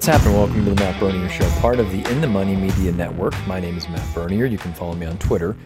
What's 0.00 0.08
happening? 0.08 0.34
Welcome 0.34 0.64
to 0.64 0.70
the 0.70 0.76
Matt 0.76 0.98
Bernier 0.98 1.28
Show, 1.28 1.46
part 1.60 1.78
of 1.78 1.92
the 1.92 2.02
In 2.10 2.22
the 2.22 2.26
Money 2.26 2.56
Media 2.56 2.90
Network. 2.90 3.34
My 3.46 3.60
name 3.60 3.76
is 3.76 3.86
Matt 3.86 4.14
Bernier. 4.14 4.46
You 4.46 4.56
can 4.56 4.72
follow 4.72 4.94
me 4.94 5.04
on 5.04 5.18
Twitter 5.18 5.58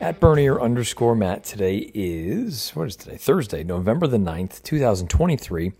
at 0.00 0.20
Bernier 0.20 0.60
underscore 0.60 1.16
Matt. 1.16 1.42
Today 1.42 1.90
is, 1.92 2.70
what 2.76 2.86
is 2.86 2.94
today? 2.94 3.16
Thursday, 3.16 3.64
November 3.64 4.06
the 4.06 4.18
9th, 4.18 4.62
2023. 4.62 5.72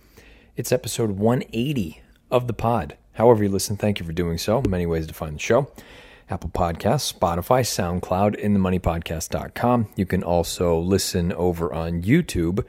It's 0.56 0.72
episode 0.72 1.12
180 1.12 2.02
of 2.28 2.48
the 2.48 2.52
pod. 2.52 2.96
However 3.12 3.44
you 3.44 3.50
listen, 3.50 3.76
thank 3.76 4.00
you 4.00 4.04
for 4.04 4.12
doing 4.12 4.36
so. 4.36 4.60
Many 4.68 4.84
ways 4.84 5.06
to 5.06 5.14
find 5.14 5.36
the 5.36 5.40
show. 5.40 5.70
Apple 6.28 6.50
Podcasts, 6.50 7.16
Spotify, 7.16 7.62
SoundCloud, 7.62 8.42
inthemoneypodcast.com. 8.42 9.90
You 9.94 10.06
can 10.06 10.24
also 10.24 10.76
listen 10.76 11.32
over 11.34 11.72
on 11.72 12.02
YouTube. 12.02 12.64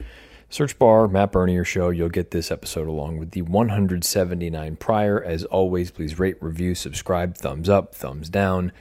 Search 0.53 0.77
bar, 0.77 1.07
Matt 1.07 1.31
Bernier 1.31 1.65
Show. 1.65 1.89
You'll 1.89 2.09
get 2.09 2.29
this 2.29 2.51
episode 2.51 2.87
along 2.87 3.17
with 3.17 3.31
the 3.31 3.41
179 3.41 4.75
prior. 4.75 5.19
As 5.19 5.45
always, 5.45 5.89
please 5.89 6.19
rate, 6.19 6.37
review, 6.43 6.75
subscribe, 6.75 7.35
thumbs 7.35 7.69
up, 7.69 7.95
thumbs 7.95 8.29
down, 8.29 8.71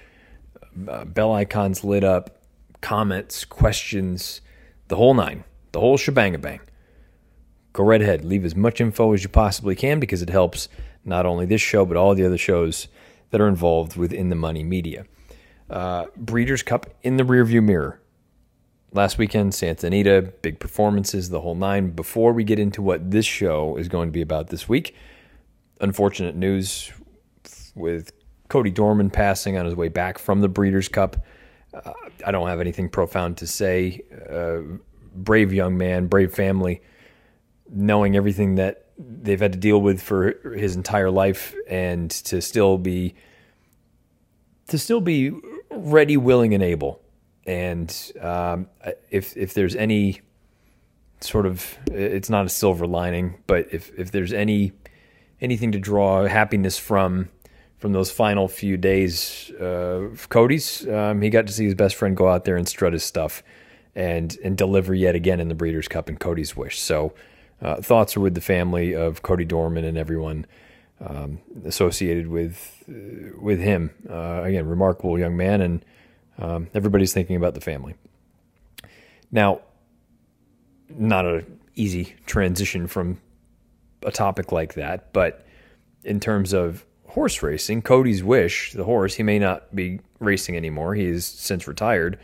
uh, 0.87 1.07
bell 1.07 1.33
icons 1.33 1.83
lit 1.83 2.05
up, 2.05 2.43
comments, 2.83 3.47
questions, 3.47 4.43
the 4.89 4.97
whole 4.97 5.15
nine, 5.15 5.45
the 5.73 5.81
whole 5.81 5.97
shebang 5.97 6.39
bang. 6.43 6.61
Go 7.73 7.85
right 7.85 8.03
ahead. 8.03 8.23
Leave 8.23 8.45
as 8.45 8.55
much 8.55 8.79
info 8.79 9.15
as 9.15 9.23
you 9.23 9.31
possibly 9.31 9.75
can 9.75 9.99
because 9.99 10.21
it 10.21 10.29
helps 10.29 10.69
not 11.07 11.25
only 11.25 11.47
this 11.47 11.63
show, 11.63 11.87
but 11.87 11.97
all 11.97 12.15
the 12.15 12.27
other 12.27 12.37
shows 12.37 12.89
that 13.31 13.41
are 13.41 13.49
involved 13.49 13.97
within 13.97 14.29
the 14.29 14.37
money 14.37 14.63
media. 14.63 15.07
Uh, 15.71 16.05
Breeders' 16.19 16.63
Cup 16.63 16.91
in 17.03 17.17
the 17.17 17.25
rearview 17.25 17.65
mirror. 17.65 18.02
Last 18.95 19.17
weekend, 19.17 19.55
Santa 19.55 19.87
Anita, 19.87 20.21
big 20.43 20.61
performances, 20.61 21.31
the 21.31 21.41
whole 21.41 21.55
nine. 21.55 21.93
Before 21.93 22.35
we 22.35 22.45
get 22.45 22.59
into 22.59 22.83
what 22.83 23.11
this 23.11 23.25
show 23.25 23.77
is 23.77 23.89
going 23.89 24.09
to 24.09 24.13
be 24.13 24.21
about 24.21 24.49
this 24.49 24.69
week, 24.69 24.95
unfortunate 25.81 26.37
news 26.37 26.93
with 27.75 28.13
Cody 28.49 28.71
Dorman 28.71 29.09
passing 29.09 29.57
on 29.57 29.65
his 29.65 29.75
way 29.75 29.89
back 29.89 30.19
from 30.19 30.43
the 30.43 30.49
Breeders' 30.49 30.89
Cup. 30.89 31.25
Uh, 31.73 31.93
I 32.27 32.31
don't 32.33 32.49
have 32.49 32.61
anything 32.61 32.91
profound 32.91 33.39
to 33.39 33.47
say. 33.47 34.03
Uh, 34.31 34.77
brave 35.15 35.55
young 35.55 35.79
man, 35.79 36.07
brave 36.07 36.35
family, 36.35 36.83
knowing 37.71 38.15
everything 38.15 38.57
that 38.57 38.89
they've 38.99 39.41
had 39.41 39.55
to 39.55 39.59
deal 39.59 39.81
with 39.81 40.03
for 40.03 40.33
his 40.55 40.77
entire 40.77 41.11
life, 41.11 41.55
and 41.67 42.11
to 42.11 42.43
still 42.43 42.77
be 42.77 43.15
to 44.69 44.79
still 44.79 45.01
be 45.01 45.33
ready, 45.71 46.19
willing, 46.19 46.53
and 46.53 46.63
able 46.63 47.02
and 47.47 48.13
um, 48.21 48.69
if 49.11 49.37
if 49.37 49.55
there's 49.55 49.75
any 49.75 50.21
sort 51.21 51.47
of 51.47 51.79
it's 51.91 52.31
not 52.31 52.47
a 52.47 52.49
silver 52.49 52.87
lining, 52.87 53.43
but 53.47 53.67
if 53.73 53.91
if 53.99 54.11
there's 54.11 54.33
any 54.33 54.73
anything 55.41 55.73
to 55.73 55.79
draw 55.79 56.27
happiness 56.27 56.79
from 56.79 57.29
from 57.79 57.93
those 57.93 58.11
final 58.13 58.47
few 58.47 58.77
days 58.77 59.51
uh, 59.61 59.65
of 59.65 60.29
Cody's, 60.29 60.87
um, 60.89 61.21
he 61.21 61.31
got 61.31 61.49
to 61.49 61.53
see 61.53 61.65
his 61.65 61.75
best 61.75 61.97
friend 61.97 62.17
go 62.17 62.29
out 62.29 62.45
there 62.45 62.57
and 62.57 62.69
strut 62.69 62.93
his 62.93 63.03
stuff 63.03 63.43
and 63.95 64.37
and 64.45 64.57
deliver 64.57 64.95
yet 64.95 65.15
again 65.15 65.41
in 65.41 65.49
the 65.49 65.55
Breeders' 65.55 65.89
Cup 65.89 66.09
and 66.09 66.19
Cody's 66.19 66.57
wish. 66.57 66.79
So 66.79 67.13
uh, 67.61 67.77
thoughts 67.77 68.17
are 68.17 68.21
with 68.21 68.35
the 68.35 68.41
family 68.41 68.95
of 68.95 69.23
Cody 69.23 69.45
Dorman 69.45 69.85
and 69.85 69.99
everyone 69.99 70.47
um, 71.01 71.41
associated 71.65 72.29
with 72.29 72.85
uh, 72.89 73.37
with 73.41 73.61
him. 73.61 73.91
Uh, 74.09 74.43
again, 74.45 74.67
remarkable 74.67 75.19
young 75.19 75.37
man 75.37 75.61
and 75.61 75.85
um, 76.43 76.69
everybody's 76.75 77.13
thinking 77.13 77.37
about 77.37 77.55
the 77.55 77.61
family. 77.61 77.95
Now, 79.31 79.61
not 80.91 81.25
an 81.25 81.61
easy 81.77 82.17
transition 82.27 82.87
from 82.89 83.21
a 84.03 84.11
topic 84.11 84.51
like 84.51 84.75
that, 84.75 85.13
but 85.13 85.47
in 86.05 86.19
terms 86.19 86.53
of 86.53 86.85
horse 87.07 87.43
racing, 87.43 87.83
Cody's 87.83 88.25
Wish, 88.25 88.73
the 88.73 88.85
horse, 88.85 89.15
he 89.15 89.23
may 89.23 89.39
not 89.39 89.75
be 89.75 90.01
racing 90.19 90.57
anymore. 90.57 90.97
He 90.97 91.05
is 91.05 91.25
since 91.25 91.69
retired, 91.69 92.19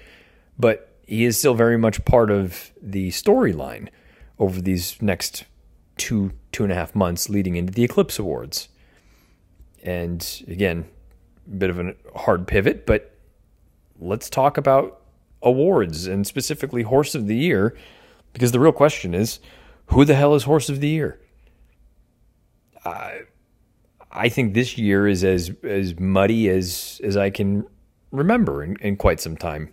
but 0.58 0.96
he 1.06 1.24
is 1.24 1.38
still 1.38 1.54
very 1.54 1.78
much 1.78 2.04
part 2.04 2.30
of 2.30 2.72
the 2.82 3.10
storyline 3.10 3.88
over 4.38 4.60
these 4.60 5.00
next 5.00 5.44
two, 5.96 6.32
two 6.50 6.64
and 6.64 6.72
a 6.72 6.74
half 6.74 6.94
months 6.94 7.28
leading 7.28 7.54
into 7.54 7.72
the 7.72 7.84
Eclipse 7.84 8.18
Awards. 8.18 8.68
And 9.84 10.44
again, 10.48 10.86
a 11.46 11.56
bit 11.56 11.70
of 11.70 11.78
a 11.78 11.94
hard 12.16 12.48
pivot, 12.48 12.84
but 12.84 13.17
let's 13.98 14.30
talk 14.30 14.56
about 14.56 15.00
awards 15.42 16.06
and 16.06 16.26
specifically 16.26 16.82
Horse 16.82 17.14
of 17.14 17.26
the 17.26 17.36
Year, 17.36 17.76
because 18.32 18.52
the 18.52 18.60
real 18.60 18.72
question 18.72 19.14
is 19.14 19.40
who 19.86 20.04
the 20.04 20.14
hell 20.14 20.34
is 20.34 20.44
Horse 20.44 20.68
of 20.68 20.80
the 20.80 20.88
Year? 20.88 21.20
I, 22.84 23.20
I 24.10 24.28
think 24.28 24.54
this 24.54 24.78
year 24.78 25.06
is 25.06 25.24
as 25.24 25.50
as 25.62 25.98
muddy 25.98 26.48
as 26.48 27.00
as 27.04 27.16
I 27.16 27.30
can 27.30 27.66
remember 28.10 28.62
in, 28.62 28.76
in 28.76 28.96
quite 28.96 29.20
some 29.20 29.36
time. 29.36 29.72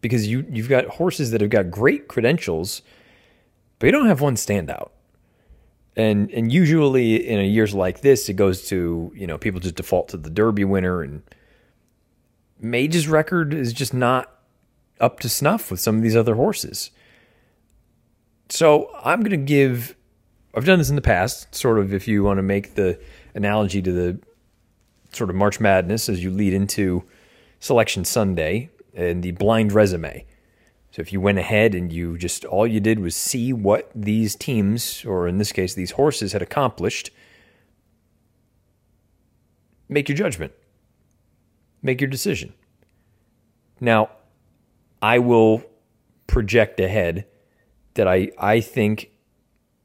Because 0.00 0.26
you 0.26 0.46
you've 0.50 0.68
got 0.68 0.86
horses 0.86 1.30
that 1.30 1.40
have 1.40 1.50
got 1.50 1.70
great 1.70 2.08
credentials, 2.08 2.82
but 3.78 3.86
you 3.86 3.92
don't 3.92 4.06
have 4.06 4.20
one 4.20 4.36
standout. 4.36 4.90
And 5.96 6.30
and 6.30 6.50
usually 6.50 7.16
in 7.16 7.38
a 7.38 7.44
years 7.44 7.74
like 7.74 8.00
this, 8.00 8.28
it 8.28 8.34
goes 8.34 8.66
to 8.68 9.12
you 9.14 9.26
know 9.26 9.36
people 9.36 9.60
just 9.60 9.74
default 9.74 10.08
to 10.08 10.16
the 10.16 10.30
Derby 10.30 10.64
winner 10.64 11.02
and 11.02 11.22
Mage's 12.60 13.08
record 13.08 13.54
is 13.54 13.72
just 13.72 13.94
not 13.94 14.30
up 15.00 15.18
to 15.20 15.28
snuff 15.28 15.70
with 15.70 15.80
some 15.80 15.96
of 15.96 16.02
these 16.02 16.16
other 16.16 16.34
horses. 16.34 16.90
So 18.50 18.90
I'm 19.02 19.20
going 19.20 19.30
to 19.30 19.36
give, 19.36 19.96
I've 20.54 20.66
done 20.66 20.78
this 20.78 20.90
in 20.90 20.96
the 20.96 21.02
past, 21.02 21.54
sort 21.54 21.78
of 21.78 21.94
if 21.94 22.06
you 22.06 22.22
want 22.22 22.38
to 22.38 22.42
make 22.42 22.74
the 22.74 23.00
analogy 23.34 23.80
to 23.80 23.92
the 23.92 24.20
sort 25.12 25.30
of 25.30 25.36
March 25.36 25.58
Madness 25.58 26.08
as 26.08 26.22
you 26.22 26.30
lead 26.30 26.52
into 26.52 27.04
Selection 27.60 28.04
Sunday 28.04 28.70
and 28.94 29.22
the 29.22 29.30
blind 29.32 29.72
resume. 29.72 30.26
So 30.90 31.00
if 31.00 31.12
you 31.12 31.20
went 31.20 31.38
ahead 31.38 31.74
and 31.74 31.92
you 31.92 32.18
just, 32.18 32.44
all 32.44 32.66
you 32.66 32.80
did 32.80 32.98
was 32.98 33.14
see 33.14 33.52
what 33.52 33.90
these 33.94 34.34
teams, 34.34 35.04
or 35.04 35.28
in 35.28 35.38
this 35.38 35.52
case, 35.52 35.74
these 35.74 35.92
horses 35.92 36.32
had 36.32 36.42
accomplished, 36.42 37.10
make 39.88 40.08
your 40.08 40.16
judgment 40.18 40.52
make 41.82 42.00
your 42.00 42.10
decision. 42.10 42.52
Now, 43.80 44.10
I 45.00 45.18
will 45.18 45.62
project 46.26 46.78
ahead 46.80 47.26
that 47.94 48.06
I, 48.06 48.30
I 48.38 48.60
think 48.60 49.10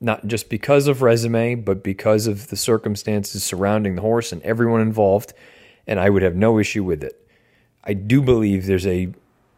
not 0.01 0.27
just 0.27 0.49
because 0.49 0.87
of 0.87 1.01
resume, 1.01 1.55
but 1.55 1.83
because 1.83 2.27
of 2.27 2.47
the 2.47 2.55
circumstances 2.57 3.43
surrounding 3.43 3.95
the 3.95 4.01
horse 4.01 4.31
and 4.31 4.41
everyone 4.43 4.81
involved, 4.81 5.33
and 5.87 5.99
I 5.99 6.09
would 6.09 6.21
have 6.21 6.35
no 6.35 6.59
issue 6.59 6.83
with 6.83 7.03
it. 7.03 7.27
I 7.83 7.93
do 7.93 8.21
believe 8.21 8.65
there's 8.65 8.87
a 8.87 9.09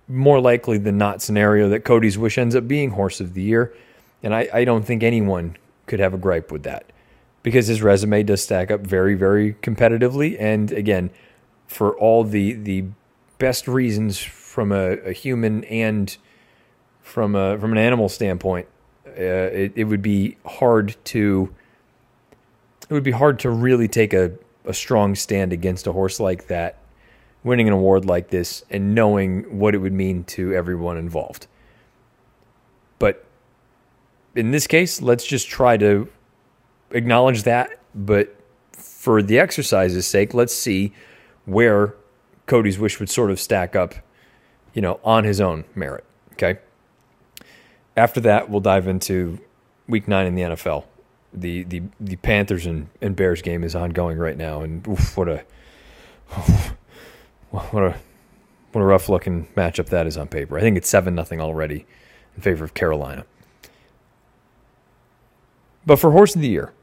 more 0.07 0.39
likely 0.39 0.77
than 0.77 0.97
not 0.97 1.21
scenario 1.21 1.69
that 1.69 1.83
Cody's 1.83 2.17
Wish 2.17 2.37
ends 2.37 2.55
up 2.55 2.67
being 2.67 2.91
horse 2.91 3.19
of 3.19 3.33
the 3.33 3.41
year, 3.41 3.73
and 4.23 4.33
I, 4.33 4.47
I 4.53 4.63
don't 4.63 4.85
think 4.85 5.03
anyone 5.03 5.57
could 5.85 5.99
have 5.99 6.13
a 6.13 6.17
gripe 6.17 6.51
with 6.51 6.63
that 6.63 6.91
because 7.43 7.67
his 7.67 7.81
resume 7.81 8.23
does 8.23 8.43
stack 8.43 8.71
up 8.71 8.81
very, 8.81 9.15
very 9.15 9.53
competitively. 9.55 10.35
And 10.39 10.71
again, 10.71 11.09
for 11.67 11.95
all 11.97 12.23
the 12.23 12.53
the 12.53 12.85
best 13.37 13.67
reasons 13.67 14.19
from 14.19 14.71
a, 14.71 14.97
a 14.97 15.11
human 15.11 15.63
and 15.65 16.17
from 17.01 17.35
a 17.35 17.57
from 17.59 17.71
an 17.71 17.77
animal 17.77 18.09
standpoint. 18.09 18.67
Uh, 19.07 19.11
it, 19.21 19.73
it 19.75 19.83
would 19.85 20.01
be 20.01 20.37
hard 20.45 20.95
to 21.03 21.53
it 22.89 22.93
would 22.93 23.03
be 23.03 23.11
hard 23.11 23.39
to 23.39 23.49
really 23.49 23.87
take 23.87 24.13
a, 24.13 24.31
a 24.65 24.73
strong 24.73 25.15
stand 25.15 25.51
against 25.51 25.87
a 25.87 25.91
horse 25.91 26.19
like 26.19 26.47
that, 26.47 26.77
winning 27.43 27.67
an 27.67 27.73
award 27.73 28.05
like 28.05 28.29
this, 28.29 28.63
and 28.69 28.95
knowing 28.95 29.59
what 29.59 29.75
it 29.75 29.79
would 29.79 29.93
mean 29.93 30.23
to 30.23 30.53
everyone 30.53 30.97
involved. 30.97 31.47
But 32.99 33.25
in 34.35 34.51
this 34.51 34.67
case, 34.67 35.01
let's 35.01 35.25
just 35.25 35.47
try 35.47 35.77
to 35.77 36.07
acknowledge 36.91 37.43
that. 37.43 37.79
But 37.93 38.35
for 38.71 39.21
the 39.21 39.39
exercise's 39.39 40.07
sake, 40.07 40.33
let's 40.33 40.53
see 40.53 40.93
where 41.47 41.95
Cody's 42.45 42.77
wish 42.77 42.99
would 42.99 43.09
sort 43.09 43.31
of 43.31 43.39
stack 43.39 43.75
up, 43.75 43.95
you 44.73 44.81
know, 44.81 44.99
on 45.03 45.23
his 45.23 45.41
own 45.41 45.63
merit. 45.73 46.03
Okay. 46.33 46.59
After 47.95 48.19
that, 48.21 48.49
we'll 48.49 48.59
dive 48.59 48.87
into 48.87 49.39
week 49.87 50.07
nine 50.07 50.27
in 50.27 50.35
the 50.35 50.43
NFL. 50.43 50.83
The 51.33 51.63
the 51.63 51.83
the 51.99 52.15
Panthers 52.17 52.65
and, 52.65 52.89
and 53.01 53.15
Bears 53.15 53.41
game 53.41 53.63
is 53.63 53.75
ongoing 53.75 54.17
right 54.17 54.37
now, 54.37 54.61
and 54.61 54.87
oof, 54.87 55.17
what 55.17 55.27
a 55.27 55.43
what 57.49 57.83
a 57.83 57.95
what 58.71 58.81
a 58.81 58.85
rough 58.85 59.09
looking 59.09 59.47
matchup 59.55 59.87
that 59.87 60.05
is 60.05 60.17
on 60.17 60.27
paper. 60.27 60.57
I 60.57 60.61
think 60.61 60.77
it's 60.77 60.89
seven 60.89 61.15
nothing 61.15 61.41
already 61.41 61.85
in 62.35 62.41
favor 62.41 62.63
of 62.63 62.73
Carolina. 62.73 63.25
But 65.85 65.97
for 65.97 66.11
horse 66.11 66.35
of 66.35 66.41
the 66.41 66.49
year, 66.49 66.73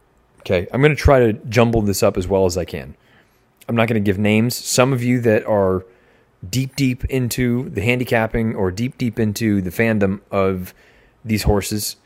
okay, 0.41 0.67
I'm 0.73 0.81
going 0.81 0.95
to 0.95 1.01
try 1.01 1.21
to 1.21 1.35
jumble 1.35 1.83
this 1.83 2.03
up 2.03 2.17
as 2.17 2.27
well 2.27 2.47
as 2.47 2.57
I 2.57 2.65
can. 2.65 2.97
I'm 3.69 3.77
not 3.77 3.89
going 3.89 4.03
to 4.03 4.07
give 4.07 4.19
names. 4.19 4.55
Some 4.55 4.93
of 4.93 5.03
you 5.03 5.21
that 5.23 5.45
are 5.47 5.85
deep, 6.49 6.77
deep 6.77 7.05
into 7.07 7.71
the 7.71 7.81
handicapping 7.81 8.55
or 8.55 8.71
deep, 8.71 8.99
deep 8.99 9.19
into 9.19 9.61
the 9.63 9.71
fandom 9.71 10.21
of 10.31 10.75
these 11.25 11.45
horses, 11.45 11.97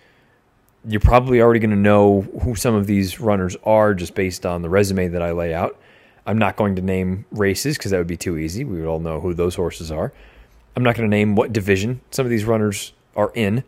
you're 0.87 1.01
probably 1.01 1.41
already 1.41 1.61
going 1.61 1.71
to 1.71 1.77
know 1.77 2.23
who 2.43 2.55
some 2.55 2.75
of 2.75 2.87
these 2.87 3.19
runners 3.19 3.57
are 3.65 3.95
just 3.95 4.15
based 4.15 4.47
on 4.47 4.63
the 4.63 4.69
resume 4.69 5.09
that 5.09 5.23
I 5.23 5.33
lay 5.33 5.53
out. 5.53 5.79
I'm 6.27 6.39
not 6.39 6.57
going 6.57 6.77
to 6.77 6.83
name 6.83 7.25
races 7.33 7.77
because 7.77 7.91
that 7.91 7.99
would 7.99 8.07
be 8.07 8.17
too 8.17 8.39
easy. 8.39 8.65
We 8.65 8.79
would 8.79 8.87
all 8.87 9.01
know 9.01 9.21
who 9.21 9.35
those 9.35 9.55
horses 9.55 9.91
are. 9.91 10.13
I'm 10.77 10.85
not 10.85 10.95
going 10.95 11.11
to 11.11 11.17
name 11.17 11.35
what 11.35 11.53
division 11.53 12.01
some 12.11 12.25
of 12.25 12.31
these 12.31 12.45
runners 12.45 12.93
are 13.17 13.33
in, 13.35 13.65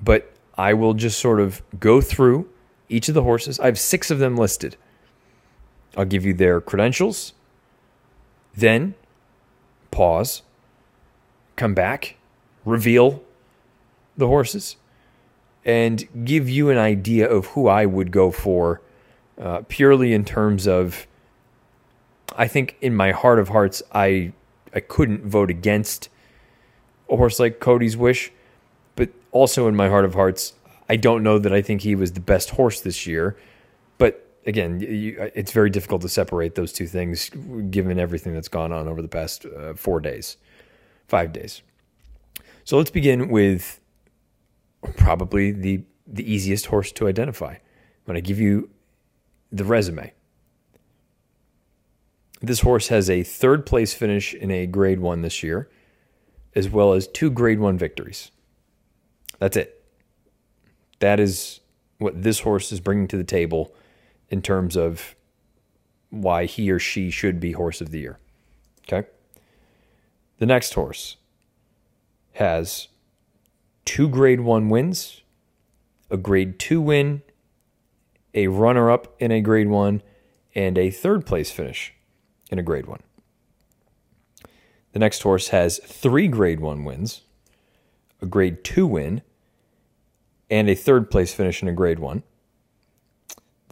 but 0.00 0.32
I 0.56 0.74
will 0.74 0.94
just 0.94 1.18
sort 1.18 1.40
of 1.40 1.62
go 1.80 2.00
through 2.00 2.48
each 2.88 3.08
of 3.08 3.14
the 3.14 3.22
horses. 3.22 3.58
I 3.58 3.66
have 3.66 3.78
six 3.78 4.10
of 4.10 4.18
them 4.18 4.36
listed. 4.36 4.76
I'll 5.96 6.04
give 6.04 6.24
you 6.24 6.32
their 6.32 6.60
credentials, 6.60 7.34
then 8.54 8.94
pause, 9.90 10.42
come 11.56 11.74
back, 11.74 12.16
reveal 12.64 13.22
the 14.16 14.26
horses, 14.26 14.76
and 15.64 16.08
give 16.24 16.48
you 16.48 16.70
an 16.70 16.78
idea 16.78 17.28
of 17.28 17.46
who 17.48 17.68
I 17.68 17.86
would 17.86 18.10
go 18.10 18.30
for 18.30 18.80
uh, 19.40 19.62
purely 19.68 20.12
in 20.12 20.24
terms 20.24 20.66
of. 20.66 21.06
I 22.34 22.48
think 22.48 22.76
in 22.80 22.94
my 22.94 23.12
heart 23.12 23.38
of 23.38 23.48
hearts, 23.50 23.82
I 23.92 24.32
I 24.74 24.80
couldn't 24.80 25.26
vote 25.26 25.50
against 25.50 26.08
a 27.10 27.16
horse 27.16 27.38
like 27.38 27.60
Cody's 27.60 27.96
Wish, 27.96 28.32
but 28.96 29.10
also 29.30 29.68
in 29.68 29.76
my 29.76 29.88
heart 29.88 30.06
of 30.06 30.14
hearts, 30.14 30.54
I 30.88 30.96
don't 30.96 31.22
know 31.22 31.38
that 31.38 31.52
I 31.52 31.60
think 31.60 31.82
he 31.82 31.94
was 31.94 32.12
the 32.12 32.20
best 32.20 32.50
horse 32.50 32.80
this 32.80 33.06
year. 33.06 33.36
Again, 34.44 34.80
you, 34.80 35.30
it's 35.34 35.52
very 35.52 35.70
difficult 35.70 36.02
to 36.02 36.08
separate 36.08 36.56
those 36.56 36.72
two 36.72 36.86
things 36.86 37.30
given 37.70 37.98
everything 38.00 38.34
that's 38.34 38.48
gone 38.48 38.72
on 38.72 38.88
over 38.88 39.00
the 39.00 39.08
past 39.08 39.46
uh, 39.46 39.74
four 39.74 40.00
days, 40.00 40.36
five 41.06 41.32
days. 41.32 41.62
So 42.64 42.76
let's 42.76 42.90
begin 42.90 43.28
with 43.28 43.80
probably 44.96 45.52
the 45.52 45.84
the 46.06 46.30
easiest 46.30 46.66
horse 46.66 46.90
to 46.92 47.06
identify. 47.06 47.56
When 48.04 48.16
I 48.16 48.20
give 48.20 48.40
you 48.40 48.70
the 49.52 49.64
resume, 49.64 50.12
this 52.40 52.60
horse 52.60 52.88
has 52.88 53.08
a 53.08 53.22
third 53.22 53.64
place 53.64 53.94
finish 53.94 54.34
in 54.34 54.50
a 54.50 54.66
Grade 54.66 54.98
One 54.98 55.22
this 55.22 55.44
year, 55.44 55.70
as 56.56 56.68
well 56.68 56.92
as 56.92 57.06
two 57.06 57.30
Grade 57.30 57.60
One 57.60 57.78
victories. 57.78 58.32
That's 59.38 59.56
it. 59.56 59.84
That 60.98 61.20
is 61.20 61.60
what 61.98 62.22
this 62.22 62.40
horse 62.40 62.72
is 62.72 62.80
bringing 62.80 63.06
to 63.08 63.16
the 63.16 63.24
table 63.24 63.72
in 64.32 64.40
terms 64.40 64.76
of 64.76 65.14
why 66.08 66.46
he 66.46 66.70
or 66.70 66.78
she 66.78 67.10
should 67.10 67.38
be 67.38 67.52
horse 67.52 67.82
of 67.82 67.90
the 67.90 68.00
year. 68.00 68.18
Okay. 68.88 69.06
The 70.38 70.46
next 70.46 70.72
horse 70.72 71.16
has 72.32 72.88
two 73.84 74.08
grade 74.08 74.40
one 74.40 74.70
wins, 74.70 75.20
a 76.10 76.16
grade 76.16 76.58
two 76.58 76.80
win, 76.80 77.22
a 78.34 78.48
runner 78.48 78.90
up 78.90 79.14
in 79.20 79.30
a 79.30 79.42
grade 79.42 79.68
one, 79.68 80.02
and 80.54 80.78
a 80.78 80.90
third 80.90 81.26
place 81.26 81.50
finish 81.50 81.92
in 82.50 82.58
a 82.58 82.62
grade 82.62 82.86
one. 82.86 83.02
The 84.92 84.98
next 84.98 85.22
horse 85.22 85.48
has 85.48 85.78
three 85.78 86.26
grade 86.26 86.60
one 86.60 86.84
wins, 86.84 87.20
a 88.22 88.26
grade 88.26 88.64
two 88.64 88.86
win, 88.86 89.20
and 90.50 90.70
a 90.70 90.74
third 90.74 91.10
place 91.10 91.34
finish 91.34 91.62
in 91.62 91.68
a 91.68 91.72
grade 91.72 91.98
one. 91.98 92.22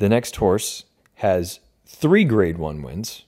The 0.00 0.08
next 0.08 0.36
horse 0.36 0.84
has 1.16 1.60
three 1.84 2.24
grade 2.24 2.56
one 2.56 2.80
wins, 2.80 3.26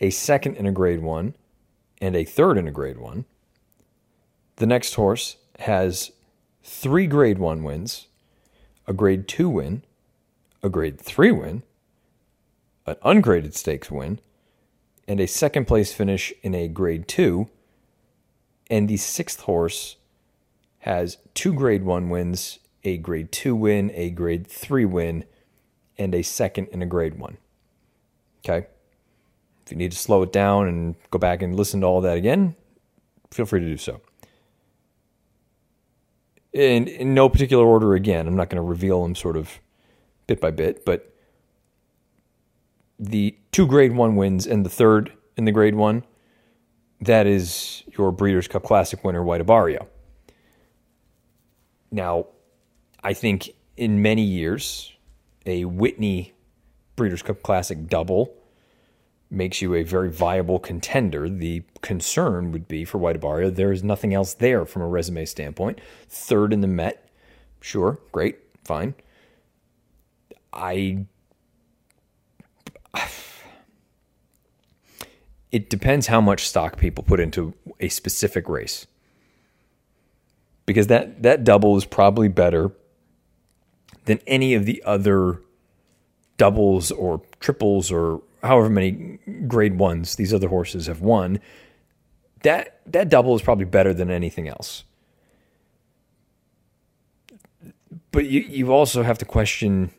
a 0.00 0.10
second 0.10 0.56
in 0.56 0.66
a 0.66 0.72
grade 0.72 0.98
one, 0.98 1.36
and 2.00 2.16
a 2.16 2.24
third 2.24 2.58
in 2.58 2.66
a 2.66 2.72
grade 2.72 2.98
one. 2.98 3.24
The 4.56 4.66
next 4.66 4.94
horse 4.94 5.36
has 5.60 6.10
three 6.64 7.06
grade 7.06 7.38
one 7.38 7.62
wins, 7.62 8.08
a 8.88 8.92
grade 8.92 9.28
two 9.28 9.48
win, 9.48 9.84
a 10.60 10.68
grade 10.68 11.00
three 11.00 11.30
win, 11.30 11.62
an 12.84 12.96
ungraded 13.04 13.54
stakes 13.54 13.88
win, 13.88 14.18
and 15.06 15.20
a 15.20 15.28
second 15.28 15.68
place 15.68 15.92
finish 15.92 16.32
in 16.42 16.52
a 16.52 16.66
grade 16.66 17.06
two. 17.06 17.48
And 18.68 18.88
the 18.88 18.96
sixth 18.96 19.42
horse 19.42 19.98
has 20.80 21.18
two 21.34 21.54
grade 21.54 21.84
one 21.84 22.10
wins, 22.10 22.58
a 22.82 22.96
grade 22.96 23.30
two 23.30 23.54
win, 23.54 23.92
a 23.94 24.10
grade 24.10 24.48
three 24.48 24.84
win, 24.84 25.22
and 25.98 26.14
a 26.14 26.22
second 26.22 26.68
in 26.68 26.82
a 26.82 26.86
grade 26.86 27.18
one. 27.18 27.38
Okay. 28.44 28.66
If 29.64 29.72
you 29.72 29.78
need 29.78 29.92
to 29.92 29.98
slow 29.98 30.22
it 30.22 30.32
down 30.32 30.68
and 30.68 30.94
go 31.10 31.18
back 31.18 31.42
and 31.42 31.56
listen 31.56 31.80
to 31.80 31.86
all 31.86 32.00
that 32.02 32.16
again, 32.16 32.54
feel 33.30 33.46
free 33.46 33.60
to 33.60 33.66
do 33.66 33.76
so. 33.76 34.00
In, 36.52 36.86
in 36.86 37.14
no 37.14 37.28
particular 37.28 37.64
order, 37.64 37.94
again, 37.94 38.26
I'm 38.26 38.36
not 38.36 38.48
going 38.48 38.62
to 38.62 38.68
reveal 38.68 39.02
them 39.02 39.14
sort 39.14 39.36
of 39.36 39.58
bit 40.26 40.40
by 40.40 40.50
bit, 40.50 40.84
but 40.84 41.12
the 42.98 43.36
two 43.52 43.66
grade 43.66 43.94
one 43.94 44.16
wins 44.16 44.46
and 44.46 44.64
the 44.64 44.70
third 44.70 45.12
in 45.36 45.44
the 45.44 45.52
grade 45.52 45.74
one, 45.74 46.04
that 47.00 47.26
is 47.26 47.82
your 47.98 48.10
Breeders' 48.10 48.48
Cup 48.48 48.62
Classic 48.62 49.02
winner, 49.04 49.22
White 49.22 49.44
Abarrio. 49.44 49.86
Now, 51.90 52.26
I 53.02 53.12
think 53.12 53.50
in 53.76 54.00
many 54.00 54.22
years, 54.22 54.95
a 55.46 55.64
Whitney 55.64 56.34
Breeders' 56.96 57.22
Cup 57.22 57.42
Classic 57.42 57.86
double 57.88 58.34
makes 59.30 59.60
you 59.60 59.74
a 59.74 59.82
very 59.82 60.10
viable 60.10 60.58
contender. 60.58 61.28
The 61.28 61.62
concern 61.82 62.52
would 62.52 62.68
be 62.68 62.84
for 62.84 62.98
White 62.98 63.20
Abarrio, 63.20 63.54
there 63.54 63.72
is 63.72 63.82
nothing 63.82 64.14
else 64.14 64.34
there 64.34 64.64
from 64.64 64.82
a 64.82 64.88
resume 64.88 65.24
standpoint. 65.24 65.80
Third 66.08 66.52
in 66.52 66.60
the 66.60 66.68
Met, 66.68 67.08
sure, 67.60 67.98
great, 68.12 68.38
fine. 68.64 68.94
I. 70.52 71.06
It 75.52 75.70
depends 75.70 76.08
how 76.08 76.20
much 76.20 76.46
stock 76.46 76.76
people 76.76 77.02
put 77.02 77.18
into 77.18 77.54
a 77.80 77.88
specific 77.88 78.46
race. 78.46 78.86
Because 80.66 80.88
that, 80.88 81.22
that 81.22 81.44
double 81.44 81.76
is 81.78 81.86
probably 81.86 82.28
better 82.28 82.72
than 84.06 84.18
any 84.26 84.54
of 84.54 84.64
the 84.64 84.82
other 84.84 85.40
doubles 86.36 86.90
or 86.90 87.22
triples 87.40 87.92
or 87.92 88.22
however 88.42 88.68
many 88.68 89.18
grade 89.46 89.78
ones 89.78 90.16
these 90.16 90.34
other 90.34 90.48
horses 90.48 90.86
have 90.86 91.00
won, 91.00 91.38
that 92.42 92.80
that 92.86 93.08
double 93.08 93.34
is 93.36 93.42
probably 93.42 93.64
better 93.64 93.94
than 93.94 94.10
anything 94.10 94.48
else. 94.48 94.84
But 98.10 98.26
you 98.26 98.40
you 98.40 98.72
also 98.72 99.02
have 99.02 99.18
to 99.18 99.24
question 99.24 99.90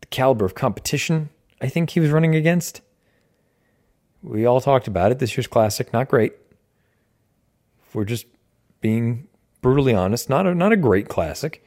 the 0.00 0.06
caliber 0.08 0.44
of 0.44 0.54
competition 0.54 1.30
I 1.62 1.68
think 1.68 1.90
he 1.90 2.00
was 2.00 2.10
running 2.10 2.34
against. 2.34 2.82
We 4.20 4.44
all 4.44 4.60
talked 4.60 4.88
about 4.88 5.12
it. 5.12 5.20
This 5.20 5.36
year's 5.36 5.46
classic, 5.46 5.92
not 5.92 6.08
great. 6.08 6.32
If 7.86 7.94
we're 7.94 8.04
just 8.04 8.26
being 8.80 9.28
brutally 9.60 9.94
honest, 9.94 10.28
not 10.28 10.46
a 10.46 10.54
not 10.54 10.72
a 10.72 10.76
great 10.76 11.08
classic 11.08 11.64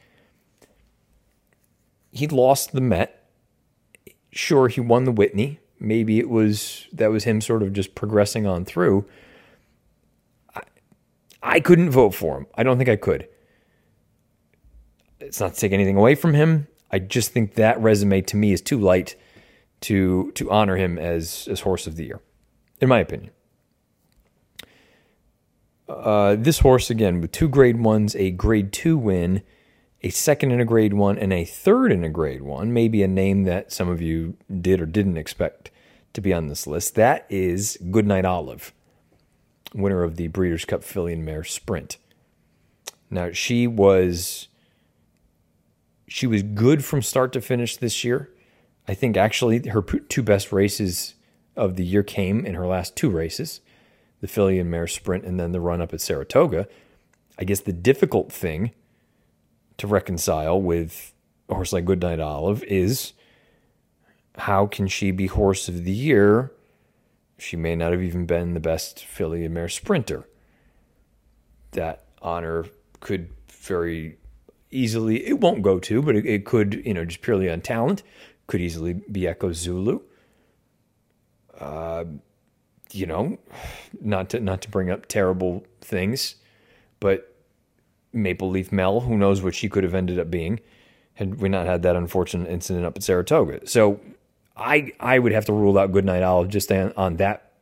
he 2.16 2.26
lost 2.28 2.72
the 2.72 2.80
Met. 2.80 3.28
Sure, 4.32 4.68
he 4.68 4.80
won 4.80 5.04
the 5.04 5.12
Whitney. 5.12 5.60
Maybe 5.78 6.18
it 6.18 6.28
was 6.28 6.86
that 6.92 7.10
was 7.10 7.24
him 7.24 7.40
sort 7.40 7.62
of 7.62 7.72
just 7.72 7.94
progressing 7.94 8.46
on 8.46 8.64
through. 8.64 9.06
I, 10.54 10.62
I 11.42 11.60
couldn't 11.60 11.90
vote 11.90 12.14
for 12.14 12.38
him. 12.38 12.46
I 12.54 12.62
don't 12.62 12.78
think 12.78 12.88
I 12.88 12.96
could. 12.96 13.28
It's 15.20 15.40
not 15.40 15.54
to 15.54 15.60
take 15.60 15.72
anything 15.72 15.96
away 15.96 16.14
from 16.14 16.34
him. 16.34 16.68
I 16.90 16.98
just 16.98 17.32
think 17.32 17.54
that 17.54 17.80
resume 17.80 18.22
to 18.22 18.36
me 18.36 18.52
is 18.52 18.60
too 18.60 18.78
light 18.78 19.16
to 19.82 20.32
to 20.32 20.50
honor 20.50 20.76
him 20.76 20.98
as 20.98 21.48
as 21.50 21.60
horse 21.60 21.86
of 21.86 21.96
the 21.96 22.04
year, 22.04 22.20
in 22.80 22.88
my 22.88 23.00
opinion. 23.00 23.32
Uh, 25.88 26.36
this 26.36 26.60
horse 26.60 26.90
again 26.90 27.20
with 27.20 27.32
two 27.32 27.48
grade 27.48 27.80
ones, 27.80 28.16
a 28.16 28.30
grade 28.30 28.72
two 28.72 28.96
win, 28.96 29.42
a 30.02 30.10
second 30.10 30.52
in 30.52 30.60
a 30.60 30.64
grade 30.64 30.94
one, 30.94 31.18
and 31.18 31.32
a 31.32 31.44
third 31.44 31.90
in 31.92 32.04
a 32.04 32.08
grade 32.08 32.42
one, 32.42 32.72
maybe 32.72 33.02
a 33.02 33.08
name 33.08 33.44
that 33.44 33.72
some 33.72 33.88
of 33.88 34.02
you 34.02 34.36
did 34.60 34.80
or 34.80 34.86
didn't 34.86 35.16
expect 35.16 35.70
to 36.12 36.20
be 36.20 36.32
on 36.32 36.48
this 36.48 36.66
list. 36.66 36.94
That 36.94 37.26
is 37.28 37.78
Goodnight 37.90 38.24
Olive, 38.24 38.72
winner 39.74 40.02
of 40.02 40.16
the 40.16 40.28
Breeders' 40.28 40.64
Cup 40.64 40.82
Filly 40.84 41.12
and 41.12 41.24
Mare 41.24 41.44
Sprint. 41.44 41.98
Now 43.10 43.30
she 43.32 43.66
was 43.66 44.48
she 46.08 46.26
was 46.26 46.42
good 46.42 46.84
from 46.84 47.02
start 47.02 47.32
to 47.32 47.40
finish 47.40 47.76
this 47.76 48.04
year. 48.04 48.30
I 48.88 48.94
think 48.94 49.16
actually 49.16 49.68
her 49.68 49.82
two 49.82 50.22
best 50.22 50.52
races 50.52 51.14
of 51.56 51.76
the 51.76 51.84
year 51.84 52.02
came 52.02 52.44
in 52.44 52.54
her 52.54 52.66
last 52.66 52.96
two 52.96 53.10
races, 53.10 53.60
the 54.20 54.28
Filly 54.28 54.58
and 54.58 54.70
Mare 54.70 54.86
Sprint 54.86 55.24
and 55.24 55.38
then 55.38 55.52
the 55.52 55.60
run 55.60 55.80
up 55.80 55.92
at 55.92 56.00
Saratoga. 56.00 56.68
I 57.38 57.44
guess 57.44 57.60
the 57.60 57.72
difficult 57.72 58.32
thing 58.32 58.72
to 59.78 59.86
reconcile 59.86 60.60
with 60.60 61.12
a 61.48 61.54
horse 61.54 61.72
like 61.72 61.84
Goodnight 61.84 62.20
Olive 62.20 62.62
is 62.64 63.12
how 64.36 64.66
can 64.66 64.86
she 64.86 65.10
be 65.10 65.26
horse 65.26 65.68
of 65.68 65.84
the 65.84 65.92
year? 65.92 66.52
She 67.38 67.56
may 67.56 67.76
not 67.76 67.92
have 67.92 68.02
even 68.02 68.26
been 68.26 68.54
the 68.54 68.60
best 68.60 69.04
filly 69.04 69.44
and 69.44 69.54
mare 69.54 69.68
sprinter. 69.68 70.28
That 71.72 72.04
honor 72.22 72.66
could 73.00 73.30
very 73.48 74.18
easily, 74.70 75.26
it 75.26 75.40
won't 75.40 75.62
go 75.62 75.78
to, 75.78 76.02
but 76.02 76.16
it, 76.16 76.26
it 76.26 76.44
could, 76.44 76.82
you 76.84 76.94
know, 76.94 77.04
just 77.04 77.22
purely 77.22 77.50
on 77.50 77.60
talent, 77.60 78.02
could 78.46 78.60
easily 78.60 78.94
be 78.94 79.26
Echo 79.26 79.52
Zulu. 79.52 80.00
Uh, 81.58 82.04
you 82.92 83.06
know, 83.06 83.38
not 84.00 84.30
to 84.30 84.40
not 84.40 84.62
to 84.62 84.70
bring 84.70 84.90
up 84.90 85.06
terrible 85.06 85.64
things, 85.80 86.36
but 87.00 87.35
Maple 88.16 88.50
Leaf 88.50 88.72
Mel, 88.72 89.00
who 89.00 89.16
knows 89.16 89.42
what 89.42 89.54
she 89.54 89.68
could 89.68 89.84
have 89.84 89.94
ended 89.94 90.18
up 90.18 90.30
being 90.30 90.60
had 91.16 91.40
we 91.40 91.48
not 91.48 91.66
had 91.66 91.82
that 91.82 91.96
unfortunate 91.96 92.48
incident 92.48 92.84
up 92.84 92.96
at 92.96 93.02
Saratoga. 93.02 93.66
So 93.66 94.00
I 94.56 94.92
I 95.00 95.18
would 95.18 95.32
have 95.32 95.44
to 95.46 95.52
rule 95.52 95.78
out 95.78 95.92
Goodnight 95.92 96.22
Olive 96.22 96.48
just 96.48 96.70
on, 96.70 96.92
on 96.96 97.16
that 97.16 97.52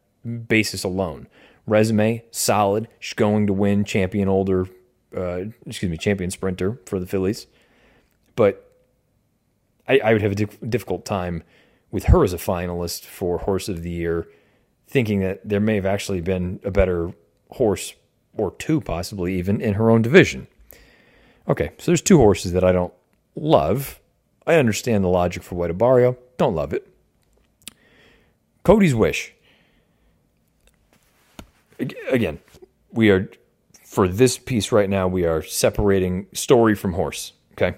basis 0.48 0.84
alone. 0.84 1.28
Resume 1.66 2.22
solid. 2.30 2.88
She's 2.98 3.14
going 3.14 3.46
to 3.46 3.52
win 3.52 3.84
champion 3.84 4.28
older, 4.28 4.66
uh, 5.16 5.44
excuse 5.66 5.90
me, 5.90 5.96
champion 5.96 6.30
sprinter 6.30 6.78
for 6.84 6.98
the 6.98 7.06
Fillies. 7.06 7.46
But 8.36 8.70
I, 9.88 9.98
I 9.98 10.12
would 10.12 10.22
have 10.22 10.32
a 10.32 10.46
difficult 10.66 11.04
time 11.04 11.42
with 11.90 12.04
her 12.04 12.24
as 12.24 12.32
a 12.32 12.38
finalist 12.38 13.04
for 13.04 13.38
Horse 13.38 13.68
of 13.68 13.82
the 13.82 13.90
Year, 13.90 14.28
thinking 14.86 15.20
that 15.20 15.48
there 15.48 15.60
may 15.60 15.76
have 15.76 15.86
actually 15.86 16.20
been 16.20 16.60
a 16.64 16.70
better 16.70 17.12
horse 17.50 17.94
or 18.36 18.52
two, 18.52 18.80
possibly 18.80 19.38
even 19.38 19.60
in 19.60 19.74
her 19.74 19.90
own 19.90 20.02
division. 20.02 20.46
Okay, 21.48 21.72
so 21.78 21.90
there's 21.90 22.02
two 22.02 22.18
horses 22.18 22.52
that 22.52 22.64
I 22.64 22.72
don't 22.72 22.92
love. 23.36 24.00
I 24.46 24.56
understand 24.56 25.04
the 25.04 25.08
logic 25.08 25.42
for 25.42 25.54
White 25.56 25.70
Abarrio. 25.70 26.16
Don't 26.36 26.54
love 26.54 26.72
it. 26.72 26.88
Cody's 28.62 28.94
Wish. 28.94 29.34
Again, 32.08 32.38
we 32.90 33.10
are, 33.10 33.30
for 33.84 34.08
this 34.08 34.38
piece 34.38 34.72
right 34.72 34.88
now, 34.88 35.06
we 35.06 35.24
are 35.24 35.42
separating 35.42 36.26
story 36.32 36.74
from 36.74 36.94
horse. 36.94 37.32
Okay. 37.52 37.76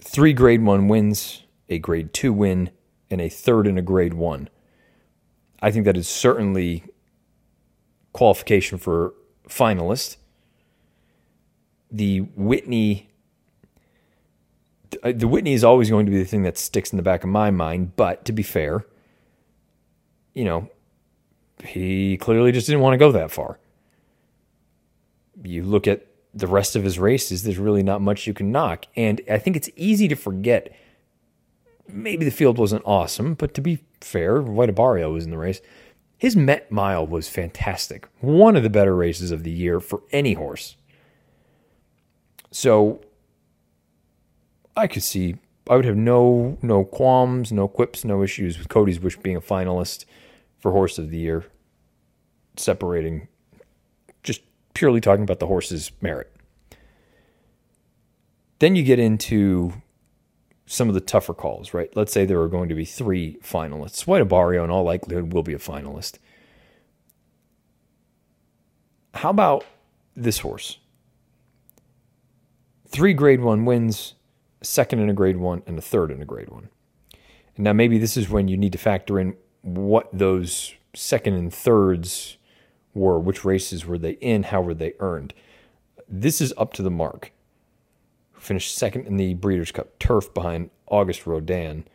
Three 0.00 0.32
grade 0.32 0.62
one 0.62 0.88
wins, 0.88 1.42
a 1.68 1.78
grade 1.78 2.12
two 2.12 2.32
win, 2.32 2.70
and 3.10 3.20
a 3.20 3.28
third 3.28 3.66
and 3.66 3.78
a 3.78 3.82
grade 3.82 4.14
one. 4.14 4.48
I 5.60 5.70
think 5.70 5.84
that 5.84 5.96
is 5.96 6.08
certainly 6.08 6.84
qualification 8.14 8.78
for 8.78 9.12
finalist. 9.46 10.16
The 11.90 12.20
Whitney 12.20 13.10
uh, 15.02 15.12
the 15.14 15.28
Whitney 15.28 15.52
is 15.52 15.64
always 15.64 15.90
going 15.90 16.06
to 16.06 16.12
be 16.12 16.18
the 16.18 16.24
thing 16.24 16.42
that 16.42 16.56
sticks 16.58 16.92
in 16.92 16.96
the 16.96 17.02
back 17.02 17.24
of 17.24 17.30
my 17.30 17.50
mind. 17.50 17.96
But 17.96 18.24
to 18.26 18.32
be 18.32 18.42
fair, 18.42 18.86
you 20.32 20.44
know, 20.44 20.70
he 21.64 22.16
clearly 22.16 22.52
just 22.52 22.66
didn't 22.66 22.82
want 22.82 22.94
to 22.94 22.98
go 22.98 23.12
that 23.12 23.30
far. 23.30 23.58
You 25.42 25.62
look 25.62 25.86
at 25.86 26.06
the 26.32 26.46
rest 26.46 26.76
of 26.76 26.84
his 26.84 26.98
races, 26.98 27.42
there's 27.42 27.58
really 27.58 27.82
not 27.82 28.00
much 28.00 28.26
you 28.26 28.34
can 28.34 28.50
knock. 28.50 28.86
And 28.96 29.20
I 29.30 29.38
think 29.38 29.56
it's 29.56 29.70
easy 29.76 30.08
to 30.08 30.16
forget. 30.16 30.74
Maybe 31.86 32.24
the 32.24 32.30
field 32.30 32.58
wasn't 32.58 32.82
awesome, 32.86 33.34
but 33.34 33.54
to 33.54 33.60
be 33.60 33.80
fair, 34.00 34.40
White 34.40 34.74
was 34.76 35.24
in 35.24 35.30
the 35.30 35.38
race. 35.38 35.60
His 36.18 36.36
Met 36.36 36.70
Mile 36.70 37.06
was 37.06 37.28
fantastic. 37.28 38.08
One 38.20 38.56
of 38.56 38.62
the 38.62 38.70
better 38.70 38.94
races 38.94 39.30
of 39.30 39.42
the 39.42 39.50
year 39.50 39.80
for 39.80 40.02
any 40.12 40.34
horse. 40.34 40.76
So 42.50 43.00
I 44.76 44.86
could 44.86 45.02
see 45.02 45.36
I 45.68 45.76
would 45.76 45.84
have 45.84 45.96
no 45.96 46.58
no 46.62 46.84
qualms, 46.84 47.52
no 47.52 47.68
quips, 47.68 48.04
no 48.04 48.22
issues 48.22 48.58
with 48.58 48.68
Cody's 48.68 49.00
Wish 49.00 49.16
being 49.18 49.36
a 49.36 49.40
finalist 49.40 50.04
for 50.58 50.72
Horse 50.72 50.98
of 50.98 51.10
the 51.10 51.18
Year, 51.18 51.44
separating 52.56 53.28
just 54.22 54.42
purely 54.74 55.00
talking 55.00 55.24
about 55.24 55.40
the 55.40 55.46
horse's 55.46 55.90
merit. 56.00 56.34
Then 58.58 58.76
you 58.76 58.82
get 58.82 58.98
into 58.98 59.74
some 60.66 60.88
of 60.88 60.94
the 60.94 61.00
tougher 61.00 61.34
calls, 61.34 61.74
right? 61.74 61.94
Let's 61.94 62.12
say 62.12 62.24
there 62.24 62.40
are 62.40 62.48
going 62.48 62.68
to 62.68 62.74
be 62.74 62.84
three 62.84 63.38
finalists. 63.42 64.06
White 64.06 64.26
Abarrio, 64.26 64.64
in 64.64 64.70
all 64.70 64.84
likelihood, 64.84 65.32
will 65.32 65.42
be 65.42 65.52
a 65.52 65.58
finalist. 65.58 66.18
How 69.14 69.30
about 69.30 69.64
this 70.16 70.40
horse? 70.40 70.78
Three 72.88 73.12
grade 73.12 73.40
one 73.40 73.64
wins, 73.64 74.14
a 74.60 74.64
second 74.64 75.00
in 75.00 75.10
a 75.10 75.14
grade 75.14 75.36
one, 75.36 75.62
and 75.66 75.78
a 75.78 75.82
third 75.82 76.10
in 76.10 76.22
a 76.22 76.26
grade 76.26 76.48
one. 76.48 76.68
And 77.56 77.64
now 77.64 77.72
maybe 77.72 77.98
this 77.98 78.16
is 78.16 78.30
when 78.30 78.48
you 78.48 78.56
need 78.56 78.72
to 78.72 78.78
factor 78.78 79.20
in 79.20 79.36
what 79.62 80.08
those 80.12 80.74
second 80.94 81.34
and 81.34 81.52
thirds 81.52 82.36
were, 82.94 83.18
which 83.18 83.44
races 83.44 83.84
were 83.84 83.98
they 83.98 84.12
in, 84.12 84.44
how 84.44 84.62
were 84.62 84.74
they 84.74 84.94
earned. 84.98 85.34
This 86.08 86.40
is 86.40 86.54
up 86.56 86.72
to 86.74 86.82
the 86.82 86.90
mark. 86.90 87.32
Finished 88.44 88.76
second 88.76 89.06
in 89.06 89.16
the 89.16 89.32
Breeders' 89.32 89.72
Cup 89.72 89.98
Turf 89.98 90.34
behind 90.34 90.68
Auguste 90.86 91.26
Rodin, 91.26 91.86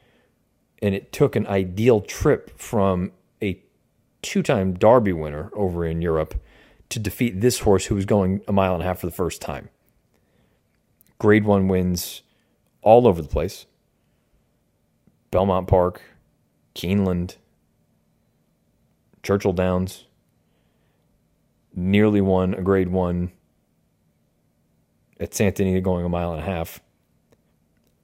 and 0.82 0.96
it 0.96 1.12
took 1.12 1.36
an 1.36 1.46
ideal 1.46 2.02
trip 2.02 2.60
from 2.60 3.12
a 3.40 3.62
two-time 4.24 4.74
Derby 4.74 5.14
winner 5.14 5.52
over 5.54 5.86
in 5.86 6.02
Europe 6.02 6.42
to 6.90 6.98
defeat 6.98 7.40
this 7.40 7.60
horse 7.60 7.86
who 7.86 7.94
was 7.94 8.06
going 8.06 8.42
a 8.48 8.52
mile 8.52 8.74
and 8.74 8.82
a 8.82 8.86
half 8.88 8.98
for 8.98 9.06
the 9.06 9.12
first 9.12 9.44
time. 9.44 9.70
Grade 11.20 11.46
one 11.46 11.68
wins 11.68 12.24
all 12.82 13.08
over 13.08 13.22
the 13.22 13.28
place. 13.28 13.68
Belmont 15.30 15.68
Park, 15.68 16.02
Keeneland, 16.74 17.36
Churchill 19.22 19.54
Downs, 19.54 20.06
nearly 21.76 22.22
won 22.22 22.56
a 22.56 22.64
grade 22.64 22.90
one 22.90 23.34
at 25.20 25.34
Santa 25.34 25.64
Anita 25.64 25.82
going 25.82 26.06
a 26.06 26.10
mile 26.10 26.32
and 26.32 26.42
a 26.42 26.46
half. 26.46 26.80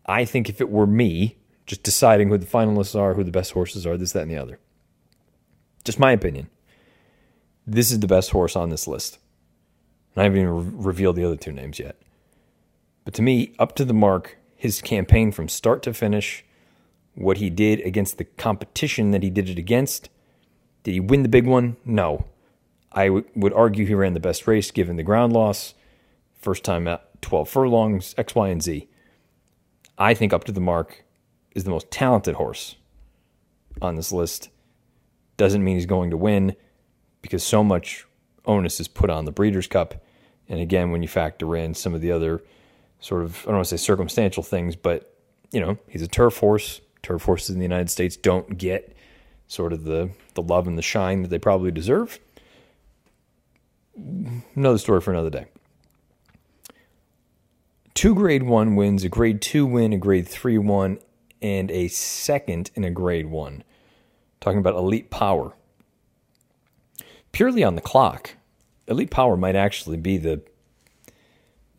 I 0.05 0.25
think 0.25 0.49
if 0.49 0.61
it 0.61 0.69
were 0.69 0.87
me, 0.87 1.37
just 1.65 1.83
deciding 1.83 2.29
who 2.29 2.37
the 2.37 2.45
finalists 2.45 2.99
are, 2.99 3.13
who 3.13 3.23
the 3.23 3.31
best 3.31 3.53
horses 3.53 3.85
are, 3.87 3.97
this, 3.97 4.11
that, 4.11 4.23
and 4.23 4.31
the 4.31 4.37
other. 4.37 4.59
Just 5.83 5.99
my 5.99 6.11
opinion. 6.11 6.49
This 7.65 7.91
is 7.91 7.99
the 7.99 8.07
best 8.07 8.31
horse 8.31 8.55
on 8.55 8.69
this 8.69 8.87
list. 8.87 9.17
And 10.13 10.21
I 10.21 10.23
haven't 10.25 10.41
even 10.41 10.53
re- 10.53 10.85
revealed 10.85 11.15
the 11.15 11.25
other 11.25 11.35
two 11.35 11.51
names 11.51 11.79
yet. 11.79 11.99
But 13.03 13.13
to 13.15 13.21
me, 13.21 13.55
up 13.57 13.75
to 13.75 13.85
the 13.85 13.93
mark, 13.93 14.37
his 14.55 14.81
campaign 14.81 15.31
from 15.31 15.49
start 15.49 15.81
to 15.83 15.93
finish, 15.93 16.43
what 17.15 17.37
he 17.37 17.49
did 17.49 17.79
against 17.81 18.17
the 18.17 18.25
competition 18.25 19.11
that 19.11 19.23
he 19.23 19.29
did 19.29 19.49
it 19.49 19.57
against. 19.57 20.09
Did 20.83 20.91
he 20.91 20.99
win 20.99 21.23
the 21.23 21.29
big 21.29 21.47
one? 21.47 21.77
No. 21.85 22.25
I 22.91 23.07
w- 23.07 23.25
would 23.35 23.53
argue 23.53 23.85
he 23.85 23.93
ran 23.93 24.13
the 24.13 24.19
best 24.19 24.47
race 24.47 24.69
given 24.71 24.97
the 24.97 25.03
ground 25.03 25.33
loss. 25.33 25.73
First 26.45 26.63
time 26.63 26.87
at 26.87 27.23
12 27.23 27.49
furlongs, 27.49 28.13
X, 28.19 28.35
Y, 28.35 28.49
and 28.49 28.61
Z. 28.61 28.87
I 29.97 30.13
think 30.13 30.31
up 30.31 30.43
to 30.43 30.51
the 30.51 30.61
mark 30.61 31.03
is 31.55 31.63
the 31.63 31.71
most 31.71 31.89
talented 31.89 32.35
horse 32.35 32.75
on 33.81 33.95
this 33.95 34.11
list. 34.11 34.49
Doesn't 35.37 35.63
mean 35.63 35.73
he's 35.73 35.87
going 35.87 36.11
to 36.11 36.17
win 36.17 36.55
because 37.23 37.43
so 37.43 37.63
much 37.63 38.05
onus 38.45 38.79
is 38.79 38.87
put 38.87 39.09
on 39.09 39.25
the 39.25 39.31
Breeders' 39.31 39.65
Cup. 39.65 40.05
And 40.47 40.59
again, 40.59 40.91
when 40.91 41.01
you 41.01 41.07
factor 41.07 41.55
in 41.55 41.73
some 41.73 41.95
of 41.95 42.01
the 42.01 42.11
other 42.11 42.43
sort 42.99 43.23
of 43.23 43.41
I 43.41 43.45
don't 43.45 43.55
want 43.55 43.65
to 43.65 43.75
say 43.75 43.83
circumstantial 43.83 44.43
things, 44.43 44.75
but 44.75 45.17
you 45.51 45.59
know, 45.59 45.79
he's 45.89 46.03
a 46.03 46.07
turf 46.07 46.37
horse. 46.37 46.79
Turf 47.01 47.23
horses 47.23 47.49
in 47.49 47.57
the 47.57 47.65
United 47.65 47.89
States 47.89 48.15
don't 48.15 48.59
get 48.59 48.95
sort 49.47 49.73
of 49.73 49.83
the 49.83 50.11
the 50.35 50.43
love 50.43 50.67
and 50.67 50.77
the 50.77 50.83
shine 50.83 51.23
that 51.23 51.29
they 51.29 51.39
probably 51.39 51.71
deserve. 51.71 52.19
Another 54.55 54.77
story 54.77 55.01
for 55.01 55.11
another 55.11 55.31
day. 55.31 55.47
Two 57.95 58.13
grade 58.13 58.43
one 58.43 58.75
wins, 58.75 59.05
a 59.05 59.09
grade 59.09 59.41
two 59.41 59.65
win, 59.65 59.93
a 59.93 59.97
grade 59.97 60.27
three 60.27 60.57
one, 60.57 60.99
and 61.41 61.71
a 61.71 61.87
second 61.87 62.69
in 62.75 62.83
a 62.83 62.91
grade 62.91 63.27
one. 63.27 63.63
Talking 64.41 64.59
about 64.59 64.75
elite 64.75 65.09
power. 65.09 65.53
Purely 67.31 67.63
on 67.63 67.75
the 67.75 67.81
clock, 67.81 68.35
elite 68.87 69.11
power 69.11 69.37
might 69.37 69.55
actually 69.55 69.95
be 69.95 70.17
the 70.17 70.41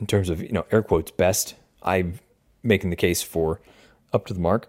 in 0.00 0.06
terms 0.06 0.30
of 0.30 0.40
you 0.40 0.52
know 0.52 0.64
air 0.72 0.82
quotes 0.82 1.10
best. 1.10 1.54
I'm 1.82 2.18
making 2.62 2.88
the 2.88 2.96
case 2.96 3.22
for 3.22 3.60
up 4.12 4.24
to 4.26 4.34
the 4.34 4.40
mark. 4.40 4.68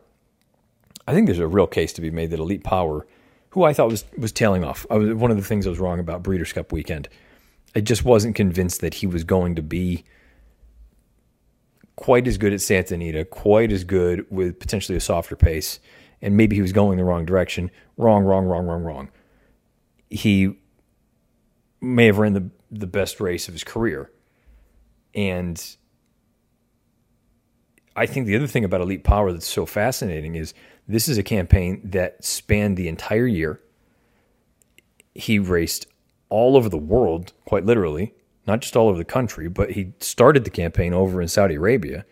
I 1.07 1.13
think 1.13 1.27
there's 1.27 1.39
a 1.39 1.47
real 1.47 1.67
case 1.67 1.93
to 1.93 2.01
be 2.01 2.11
made 2.11 2.31
that 2.31 2.39
Elite 2.39 2.65
Power, 2.65 3.07
who 3.51 3.63
I 3.63 3.71
thought 3.71 3.89
was 3.89 4.03
was 4.17 4.33
tailing 4.33 4.65
off. 4.65 4.85
I 4.91 4.95
was 4.95 5.13
one 5.13 5.31
of 5.31 5.37
the 5.37 5.43
things 5.43 5.65
I 5.65 5.69
was 5.69 5.79
wrong 5.79 5.99
about 5.99 6.23
Breeders' 6.23 6.51
Cup 6.51 6.73
weekend. 6.73 7.07
I 7.73 7.79
just 7.79 8.03
wasn't 8.03 8.35
convinced 8.35 8.81
that 8.81 8.95
he 8.95 9.07
was 9.07 9.23
going 9.23 9.55
to 9.55 9.61
be 9.61 10.03
quite 11.97 12.27
as 12.27 12.37
good 12.37 12.53
at 12.53 12.61
Santa 12.61 12.93
Anita, 12.93 13.25
quite 13.25 13.71
as 13.71 13.83
good 13.83 14.25
with 14.31 14.59
potentially 14.59 14.97
a 14.97 15.01
softer 15.01 15.35
pace, 15.35 15.79
and 16.21 16.37
maybe 16.37 16.55
he 16.55 16.61
was 16.61 16.71
going 16.71 16.97
the 16.97 17.03
wrong 17.03 17.25
direction. 17.25 17.69
Wrong, 17.97 18.23
wrong, 18.23 18.45
wrong, 18.45 18.65
wrong, 18.65 18.83
wrong. 18.83 19.09
He 20.09 20.57
may 21.81 22.05
have 22.05 22.17
ran 22.17 22.33
the 22.33 22.49
the 22.71 22.87
best 22.87 23.19
race 23.21 23.47
of 23.47 23.53
his 23.53 23.63
career 23.63 24.11
and 25.17 25.77
I 27.95 28.05
think 28.05 28.27
the 28.27 28.35
other 28.35 28.47
thing 28.47 28.63
about 28.63 28.81
Elite 28.81 29.03
Power 29.03 29.33
that's 29.33 29.47
so 29.47 29.65
fascinating 29.65 30.35
is 30.35 30.53
this 30.87 31.07
is 31.07 31.17
a 31.17 31.23
campaign 31.23 31.81
that 31.83 32.23
spanned 32.23 32.77
the 32.77 32.87
entire 32.87 33.25
year. 33.25 33.59
He 35.15 35.39
raced 35.39 35.87
all 36.29 36.55
over 36.55 36.69
the 36.69 36.77
world, 36.77 37.33
quite 37.45 37.65
literally, 37.65 38.13
not 38.47 38.61
just 38.61 38.75
all 38.75 38.87
over 38.87 38.97
the 38.97 39.05
country, 39.05 39.49
but 39.49 39.71
he 39.71 39.93
started 39.99 40.45
the 40.45 40.49
campaign 40.49 40.93
over 40.93 41.21
in 41.21 41.27
Saudi 41.27 41.55
Arabia. 41.55 42.05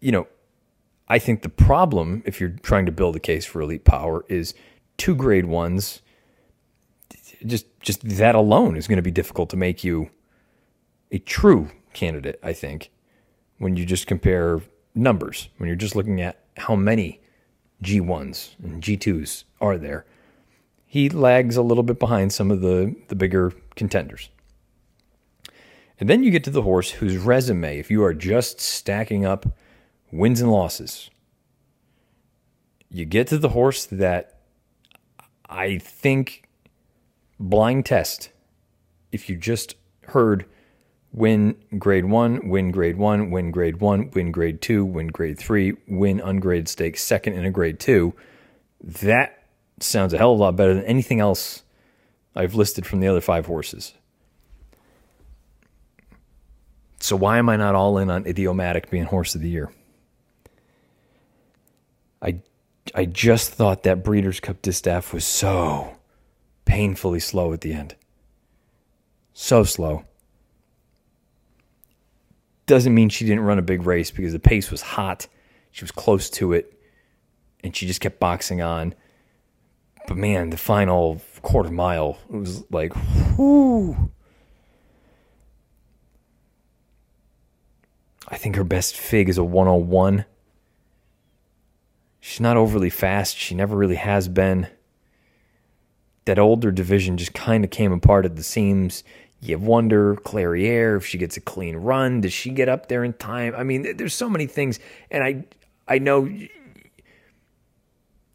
You 0.00 0.12
know, 0.12 0.26
I 1.08 1.18
think 1.18 1.42
the 1.42 1.48
problem, 1.48 2.22
if 2.26 2.40
you're 2.40 2.56
trying 2.62 2.86
to 2.86 2.92
build 2.92 3.14
a 3.14 3.20
case 3.20 3.46
for 3.46 3.60
elite 3.60 3.84
power, 3.84 4.24
is 4.28 4.54
two 4.96 5.14
grade 5.14 5.46
ones. 5.46 6.02
Just, 7.46 7.66
just 7.80 8.02
that 8.08 8.34
alone 8.34 8.76
is 8.76 8.88
going 8.88 8.96
to 8.96 9.02
be 9.02 9.10
difficult 9.10 9.48
to 9.50 9.56
make 9.56 9.84
you 9.84 10.10
a 11.10 11.18
true 11.18 11.70
candidate. 11.92 12.40
I 12.42 12.52
think 12.52 12.90
when 13.58 13.76
you 13.76 13.86
just 13.86 14.06
compare 14.06 14.60
numbers, 14.94 15.48
when 15.58 15.68
you're 15.68 15.76
just 15.76 15.94
looking 15.94 16.20
at 16.20 16.40
how 16.56 16.74
many 16.74 17.20
G1s 17.82 18.56
and 18.62 18.82
G2s 18.82 19.44
are 19.60 19.78
there, 19.78 20.04
he 20.92 21.08
lags 21.08 21.56
a 21.56 21.62
little 21.62 21.82
bit 21.82 21.98
behind 21.98 22.30
some 22.34 22.50
of 22.50 22.60
the, 22.60 22.94
the 23.08 23.14
bigger 23.14 23.50
contenders. 23.76 24.28
And 25.98 26.06
then 26.06 26.22
you 26.22 26.30
get 26.30 26.44
to 26.44 26.50
the 26.50 26.60
horse 26.60 26.90
whose 26.90 27.16
resume, 27.16 27.78
if 27.78 27.90
you 27.90 28.04
are 28.04 28.12
just 28.12 28.60
stacking 28.60 29.24
up 29.24 29.46
wins 30.10 30.42
and 30.42 30.52
losses, 30.52 31.08
you 32.90 33.06
get 33.06 33.26
to 33.28 33.38
the 33.38 33.48
horse 33.48 33.86
that 33.86 34.40
I 35.48 35.78
think 35.78 36.46
blind 37.40 37.86
test, 37.86 38.28
if 39.12 39.30
you 39.30 39.36
just 39.36 39.76
heard 40.08 40.44
win 41.10 41.56
grade 41.78 42.04
one, 42.04 42.50
win 42.50 42.70
grade 42.70 42.98
one, 42.98 43.30
win 43.30 43.50
grade 43.50 43.80
one, 43.80 44.10
win 44.10 44.30
grade 44.30 44.60
two, 44.60 44.84
win 44.84 45.06
grade 45.06 45.38
three, 45.38 45.72
win 45.88 46.20
ungraded 46.20 46.68
stakes 46.68 47.02
second 47.02 47.32
in 47.32 47.46
a 47.46 47.50
grade 47.50 47.80
two, 47.80 48.12
that 48.82 49.41
sounds 49.82 50.12
a 50.14 50.18
hell 50.18 50.32
of 50.32 50.38
a 50.38 50.42
lot 50.42 50.56
better 50.56 50.74
than 50.74 50.84
anything 50.84 51.20
else 51.20 51.62
I've 52.34 52.54
listed 52.54 52.86
from 52.86 53.00
the 53.00 53.08
other 53.08 53.20
five 53.20 53.46
horses. 53.46 53.94
So 57.00 57.16
why 57.16 57.38
am 57.38 57.48
I 57.48 57.56
not 57.56 57.74
all 57.74 57.98
in 57.98 58.10
on 58.10 58.26
Idiomatic 58.26 58.88
being 58.90 59.04
horse 59.04 59.34
of 59.34 59.40
the 59.40 59.50
year? 59.50 59.72
I 62.22 62.40
I 62.94 63.04
just 63.06 63.50
thought 63.50 63.82
that 63.82 64.04
Breeders' 64.04 64.40
Cup 64.40 64.62
Distaff 64.62 65.12
was 65.12 65.24
so 65.24 65.96
painfully 66.64 67.20
slow 67.20 67.52
at 67.52 67.60
the 67.60 67.72
end. 67.72 67.96
So 69.34 69.64
slow. 69.64 70.04
Doesn't 72.66 72.94
mean 72.94 73.08
she 73.08 73.24
didn't 73.24 73.44
run 73.44 73.58
a 73.58 73.62
big 73.62 73.84
race 73.84 74.10
because 74.10 74.32
the 74.32 74.38
pace 74.38 74.70
was 74.70 74.82
hot. 74.82 75.26
She 75.72 75.84
was 75.84 75.90
close 75.90 76.30
to 76.30 76.52
it 76.52 76.78
and 77.64 77.74
she 77.74 77.86
just 77.86 78.00
kept 78.00 78.20
boxing 78.20 78.62
on. 78.62 78.94
But 80.06 80.16
man, 80.16 80.50
the 80.50 80.56
final 80.56 81.20
quarter 81.42 81.70
mile 81.70 82.18
was 82.28 82.64
like, 82.70 82.92
whoo. 83.36 84.10
I 88.28 88.36
think 88.36 88.56
her 88.56 88.64
best 88.64 88.96
fig 88.96 89.28
is 89.28 89.38
a 89.38 89.44
101. 89.44 90.24
She's 92.20 92.40
not 92.40 92.56
overly 92.56 92.90
fast. 92.90 93.36
She 93.36 93.54
never 93.54 93.76
really 93.76 93.96
has 93.96 94.28
been. 94.28 94.68
That 96.24 96.38
older 96.38 96.70
division 96.70 97.16
just 97.16 97.34
kind 97.34 97.64
of 97.64 97.70
came 97.70 97.92
apart 97.92 98.24
at 98.24 98.36
the 98.36 98.42
seams. 98.42 99.02
You 99.40 99.58
wonder, 99.58 100.14
Clairiere, 100.14 100.96
if 100.96 101.04
she 101.04 101.18
gets 101.18 101.36
a 101.36 101.40
clean 101.40 101.76
run, 101.76 102.20
does 102.20 102.32
she 102.32 102.50
get 102.50 102.68
up 102.68 102.88
there 102.88 103.02
in 103.02 103.12
time? 103.14 103.54
I 103.56 103.64
mean, 103.64 103.96
there's 103.96 104.14
so 104.14 104.30
many 104.30 104.46
things, 104.46 104.78
and 105.10 105.24
I, 105.24 105.44
I 105.88 105.98
know 105.98 106.30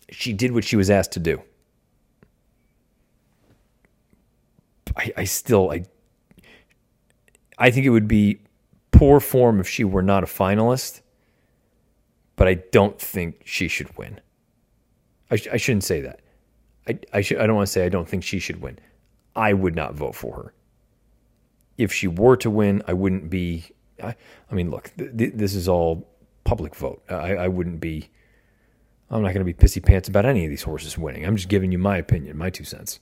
she 0.09 0.33
did 0.33 0.51
what 0.51 0.65
she 0.65 0.75
was 0.75 0.89
asked 0.89 1.13
to 1.13 1.19
do. 1.19 1.41
I, 4.95 5.11
I 5.17 5.23
still, 5.25 5.71
I, 5.71 5.83
I 7.57 7.71
think 7.71 7.85
it 7.85 7.89
would 7.89 8.07
be 8.07 8.39
poor 8.91 9.19
form 9.19 9.59
if 9.59 9.67
she 9.67 9.83
were 9.83 10.01
not 10.01 10.23
a 10.23 10.27
finalist, 10.27 11.01
but 12.35 12.47
I 12.47 12.55
don't 12.55 12.99
think 12.99 13.41
she 13.45 13.67
should 13.67 13.95
win. 13.97 14.19
I, 15.29 15.35
sh- 15.35 15.47
I 15.51 15.57
shouldn't 15.57 15.83
say 15.83 16.01
that. 16.01 16.21
I, 16.87 16.99
I, 17.13 17.21
sh- 17.21 17.33
I 17.33 17.45
don't 17.47 17.55
want 17.55 17.67
to 17.67 17.71
say 17.71 17.85
I 17.85 17.89
don't 17.89 18.07
think 18.07 18.23
she 18.23 18.39
should 18.39 18.61
win. 18.61 18.79
I 19.35 19.53
would 19.53 19.75
not 19.75 19.93
vote 19.93 20.15
for 20.15 20.35
her. 20.35 20.53
If 21.77 21.93
she 21.93 22.07
were 22.07 22.37
to 22.37 22.49
win, 22.49 22.81
I 22.87 22.93
wouldn't 22.93 23.29
be. 23.29 23.65
I, 24.01 24.15
I 24.51 24.55
mean, 24.55 24.71
look, 24.71 24.91
th- 24.97 25.15
th- 25.15 25.33
this 25.35 25.53
is 25.53 25.67
all 25.67 26.07
public 26.43 26.75
vote. 26.75 27.03
I, 27.09 27.35
I 27.35 27.47
wouldn't 27.47 27.79
be. 27.79 28.09
I'm 29.09 29.21
not 29.21 29.33
going 29.33 29.45
to 29.45 29.51
be 29.51 29.53
pissy 29.53 29.83
pants 29.83 30.09
about 30.09 30.25
any 30.25 30.43
of 30.43 30.49
these 30.49 30.63
horses 30.63 30.97
winning. 30.97 31.25
I'm 31.25 31.35
just 31.35 31.49
giving 31.49 31.71
you 31.71 31.77
my 31.77 31.97
opinion, 31.97 32.37
my 32.37 32.49
two 32.49 32.63
cents. 32.63 32.99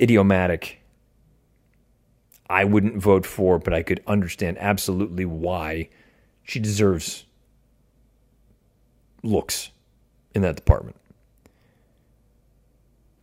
Idiomatic 0.00 0.82
I 2.52 2.64
wouldn't 2.64 2.98
vote 2.98 3.24
for, 3.24 3.58
but 3.58 3.72
I 3.72 3.82
could 3.82 4.02
understand 4.06 4.58
absolutely 4.58 5.24
why 5.24 5.88
she 6.42 6.60
deserves 6.60 7.24
looks 9.22 9.70
in 10.34 10.42
that 10.42 10.56
department. 10.56 10.96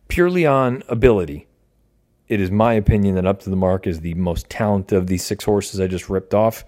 Purely 0.08 0.44
on 0.44 0.82
ability, 0.88 1.46
it 2.26 2.40
is 2.40 2.50
my 2.50 2.72
opinion 2.72 3.14
that 3.14 3.24
Up 3.24 3.38
to 3.42 3.50
the 3.50 3.56
Mark 3.56 3.86
is 3.86 4.00
the 4.00 4.14
most 4.14 4.50
talented 4.50 4.98
of 4.98 5.06
these 5.06 5.24
six 5.24 5.44
horses 5.44 5.78
I 5.78 5.86
just 5.86 6.10
ripped 6.10 6.34
off. 6.34 6.64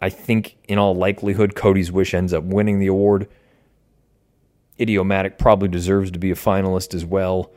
I 0.00 0.08
think, 0.08 0.56
in 0.66 0.76
all 0.76 0.96
likelihood, 0.96 1.54
Cody's 1.54 1.92
Wish 1.92 2.14
ends 2.14 2.32
up 2.32 2.42
winning 2.42 2.80
the 2.80 2.88
award. 2.88 3.28
Idiomatic 4.80 5.38
probably 5.38 5.68
deserves 5.68 6.10
to 6.10 6.18
be 6.18 6.32
a 6.32 6.34
finalist 6.34 6.94
as 6.94 7.04
well. 7.04 7.52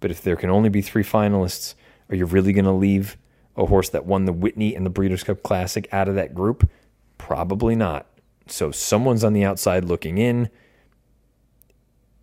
But 0.00 0.10
if 0.10 0.22
there 0.22 0.36
can 0.36 0.50
only 0.50 0.68
be 0.68 0.82
three 0.82 1.04
finalists, 1.04 1.74
are 2.10 2.16
you 2.16 2.26
really 2.26 2.52
going 2.52 2.64
to 2.64 2.72
leave 2.72 3.16
a 3.56 3.66
horse 3.66 3.88
that 3.90 4.06
won 4.06 4.24
the 4.24 4.32
Whitney 4.32 4.74
and 4.74 4.84
the 4.84 4.90
Breeders' 4.90 5.24
Cup 5.24 5.42
Classic 5.42 5.88
out 5.92 6.08
of 6.08 6.14
that 6.14 6.34
group? 6.34 6.68
Probably 7.18 7.74
not. 7.74 8.06
So 8.46 8.70
someone's 8.70 9.24
on 9.24 9.32
the 9.32 9.44
outside 9.44 9.84
looking 9.84 10.18
in. 10.18 10.50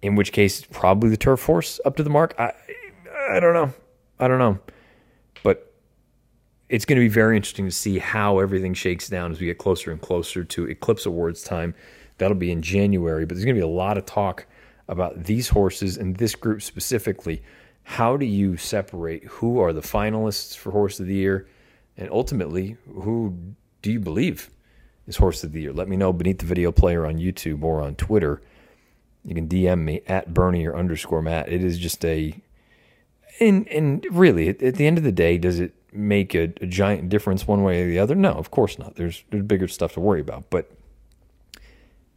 In 0.01 0.15
which 0.15 0.31
case, 0.31 0.65
probably 0.65 1.09
the 1.09 1.17
turf 1.17 1.45
horse 1.45 1.79
up 1.85 1.95
to 1.95 2.03
the 2.03 2.09
mark. 2.09 2.35
I, 2.37 2.53
I 3.31 3.39
don't 3.39 3.53
know. 3.53 3.73
I 4.19 4.27
don't 4.27 4.39
know. 4.39 4.59
But 5.43 5.73
it's 6.69 6.85
going 6.85 6.97
to 6.97 7.03
be 7.03 7.09
very 7.09 7.35
interesting 7.35 7.65
to 7.65 7.71
see 7.71 7.99
how 7.99 8.39
everything 8.39 8.73
shakes 8.73 9.07
down 9.07 9.31
as 9.31 9.39
we 9.39 9.47
get 9.47 9.57
closer 9.57 9.91
and 9.91 10.01
closer 10.01 10.43
to 10.43 10.69
Eclipse 10.69 11.05
Awards 11.05 11.43
time. 11.43 11.73
That'll 12.17 12.35
be 12.35 12.51
in 12.51 12.61
January. 12.61 13.25
But 13.25 13.35
there's 13.35 13.45
going 13.45 13.55
to 13.55 13.59
be 13.59 13.65
a 13.65 13.67
lot 13.67 13.97
of 13.97 14.05
talk 14.05 14.45
about 14.87 15.23
these 15.23 15.49
horses 15.49 15.97
and 15.97 16.17
this 16.17 16.35
group 16.35 16.61
specifically 16.61 17.41
how 17.83 18.17
do 18.17 18.25
you 18.25 18.57
separate 18.57 19.23
who 19.25 19.59
are 19.59 19.73
the 19.73 19.81
finalists 19.81 20.55
for 20.55 20.71
Horse 20.71 20.99
of 20.99 21.07
the 21.07 21.15
Year 21.15 21.47
and 21.97 22.09
ultimately 22.09 22.77
who 22.87 23.37
do 23.81 23.91
you 23.91 23.99
believe 23.99 24.49
is 25.05 25.17
Horse 25.17 25.43
of 25.43 25.51
the 25.51 25.61
Year? 25.61 25.73
Let 25.73 25.87
me 25.87 25.97
know 25.97 26.13
beneath 26.13 26.39
the 26.39 26.45
video 26.45 26.71
player 26.71 27.05
on 27.05 27.17
YouTube 27.17 27.63
or 27.63 27.81
on 27.81 27.95
Twitter. 27.95 28.41
You 29.25 29.35
can 29.35 29.47
DM 29.47 29.79
me 29.79 30.01
at 30.07 30.33
Bernier 30.33 30.75
underscore 30.75 31.21
Matt. 31.21 31.51
It 31.51 31.63
is 31.63 31.77
just 31.77 32.03
a, 32.05 32.41
and 33.39 33.67
and 33.67 34.05
really, 34.11 34.49
at, 34.49 34.61
at 34.61 34.75
the 34.75 34.87
end 34.87 34.97
of 34.97 35.03
the 35.03 35.11
day, 35.11 35.37
does 35.37 35.59
it 35.59 35.73
make 35.91 36.33
a, 36.33 36.53
a, 36.61 36.65
giant 36.65 37.09
difference 37.09 37.47
one 37.47 37.63
way 37.63 37.83
or 37.83 37.87
the 37.87 37.99
other? 37.99 38.15
No, 38.15 38.31
of 38.31 38.51
course 38.51 38.79
not. 38.79 38.95
There's 38.95 39.23
there's 39.29 39.43
bigger 39.43 39.67
stuff 39.67 39.93
to 39.93 39.99
worry 39.99 40.21
about. 40.21 40.49
But 40.49 40.71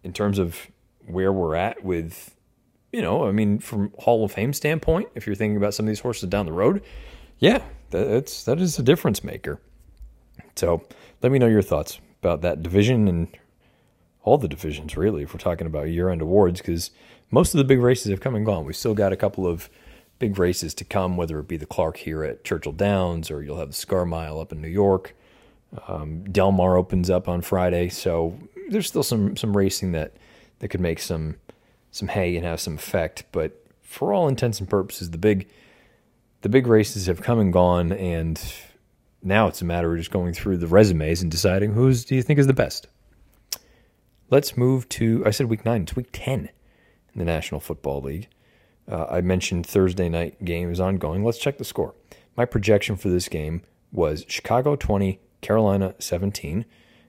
in 0.03 0.13
terms 0.13 0.39
of 0.39 0.69
where 1.07 1.33
we're 1.33 1.55
at 1.55 1.85
with 1.85 2.36
you 2.97 3.03
know, 3.03 3.29
I 3.29 3.31
mean, 3.31 3.59
from 3.59 3.93
Hall 3.99 4.25
of 4.25 4.33
Fame 4.33 4.55
standpoint, 4.55 5.11
if 5.15 5.27
you're 5.27 5.37
thinking 5.37 5.59
about 5.59 5.75
some 5.75 5.85
of 5.85 5.89
these 5.89 6.01
horses 6.01 6.31
down 6.31 6.47
the 6.47 6.53
road, 6.53 6.83
yeah, 7.39 7.61
that's 7.91 8.45
that 8.45 8.59
is 8.59 8.79
a 8.79 8.83
difference 8.83 9.23
maker. 9.23 9.61
So 10.55 10.83
let 11.21 11.31
me 11.31 11.39
know 11.39 11.47
your 11.47 11.61
thoughts 11.61 12.01
about 12.23 12.41
that 12.41 12.63
division 12.63 13.07
and 13.07 13.29
all 14.23 14.39
the 14.39 14.49
divisions, 14.49 14.97
really, 14.97 15.25
if 15.25 15.35
we're 15.35 15.41
talking 15.41 15.67
about 15.67 15.91
year 15.91 16.09
end 16.09 16.23
awards, 16.23 16.63
because 16.63 16.91
most 17.31 17.53
of 17.53 17.59
the 17.59 17.65
big 17.65 17.81
races 17.81 18.11
have 18.11 18.21
come 18.21 18.35
and 18.35 18.47
gone. 18.47 18.65
We've 18.65 18.75
still 18.75 18.95
got 18.95 19.13
a 19.13 19.17
couple 19.17 19.47
of 19.47 19.69
big 20.19 20.39
races 20.39 20.73
to 20.73 20.85
come, 20.85 21.19
whether 21.19 21.39
it 21.39 21.49
be 21.49 21.59
the 21.59 21.67
Clark 21.67 21.99
here 21.99 22.25
at 22.25 22.45
Churchill 22.45 22.73
Downs 22.73 23.31
or 23.31 23.43
you'll 23.43 23.59
have 23.59 23.69
the 23.69 23.75
Cigar 23.75 24.07
Mile 24.07 24.41
up 24.41 24.53
in 24.53 24.63
New 24.63 24.69
York. 24.69 25.15
Um, 25.87 26.25
Del 26.25 26.51
Mar 26.51 26.79
opens 26.79 27.11
up 27.11 27.29
on 27.29 27.43
Friday, 27.43 27.91
so 27.91 28.39
there's 28.71 28.87
still 28.87 29.03
some 29.03 29.37
some 29.37 29.55
racing 29.55 29.93
that 29.93 30.17
that 30.61 30.69
could 30.69 30.81
make 30.81 30.99
some 30.99 31.37
some 31.97 32.09
hay 32.09 32.37
and 32.37 32.45
have 32.45 32.61
some 32.61 32.75
effect. 32.75 33.25
But 33.33 33.61
for 33.83 34.13
all 34.13 34.29
intents 34.29 34.61
and 34.61 34.69
purposes, 34.69 35.11
the 35.11 35.19
big 35.19 35.49
the 36.43 36.49
big 36.49 36.67
races 36.67 37.07
have 37.07 37.23
come 37.23 37.39
and 37.39 37.53
gone, 37.53 37.93
and 37.93 38.41
now 39.23 39.49
it's 39.49 39.63
a 39.63 39.65
matter 39.65 39.93
of 39.93 39.99
just 39.99 40.11
going 40.11 40.33
through 40.35 40.59
the 40.59 40.67
resumes 40.67 41.23
and 41.23 41.31
deciding 41.31 41.73
who's 41.73 42.05
do 42.05 42.15
you 42.15 42.23
think 42.23 42.39
is 42.39 42.47
the 42.47 42.53
best. 42.53 42.87
Let's 44.31 44.57
move 44.57 44.89
to 44.91 45.23
I 45.27 45.31
said 45.31 45.47
week 45.47 45.65
nine. 45.65 45.83
It's 45.83 45.97
week 45.97 46.11
ten 46.13 46.51
in 47.13 47.19
the 47.19 47.25
National 47.25 47.61
Football 47.61 48.03
League. 48.03 48.29
Uh, 48.89 49.07
I 49.11 49.21
mentioned 49.21 49.67
Thursday 49.67 50.09
night 50.09 50.45
game 50.45 50.71
is 50.71 50.81
ongoing. 50.81 51.25
Let's 51.25 51.39
check 51.39 51.59
the 51.59 51.65
score. 51.65 51.95
My 52.37 52.45
projection 52.45 52.97
for 52.97 53.09
this 53.09 53.29
game 53.29 53.63
was 53.91 54.25
Chicago 54.29 54.77
20, 54.77 55.19
Carolina 55.41 55.95
17. 55.99 56.67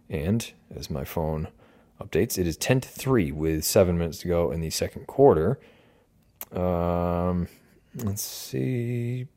And 0.09 0.51
as 0.73 0.89
my 0.89 1.03
phone 1.03 1.49
updates. 2.01 2.37
It 2.37 2.47
is 2.47 2.57
10 2.57 2.81
to 2.81 2.89
3 2.89 3.31
with 3.31 3.63
seven 3.63 3.97
minutes 3.97 4.19
to 4.19 4.27
go 4.27 4.51
in 4.51 4.61
the 4.61 4.69
second 4.69 5.07
quarter. 5.07 5.59
Um, 6.51 7.47
let's 7.95 8.21
see. 8.21 9.27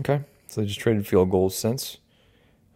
Okay, 0.00 0.20
so 0.46 0.60
they 0.60 0.66
just 0.66 0.80
traded 0.80 1.06
field 1.06 1.30
goals 1.30 1.56
since. 1.56 1.98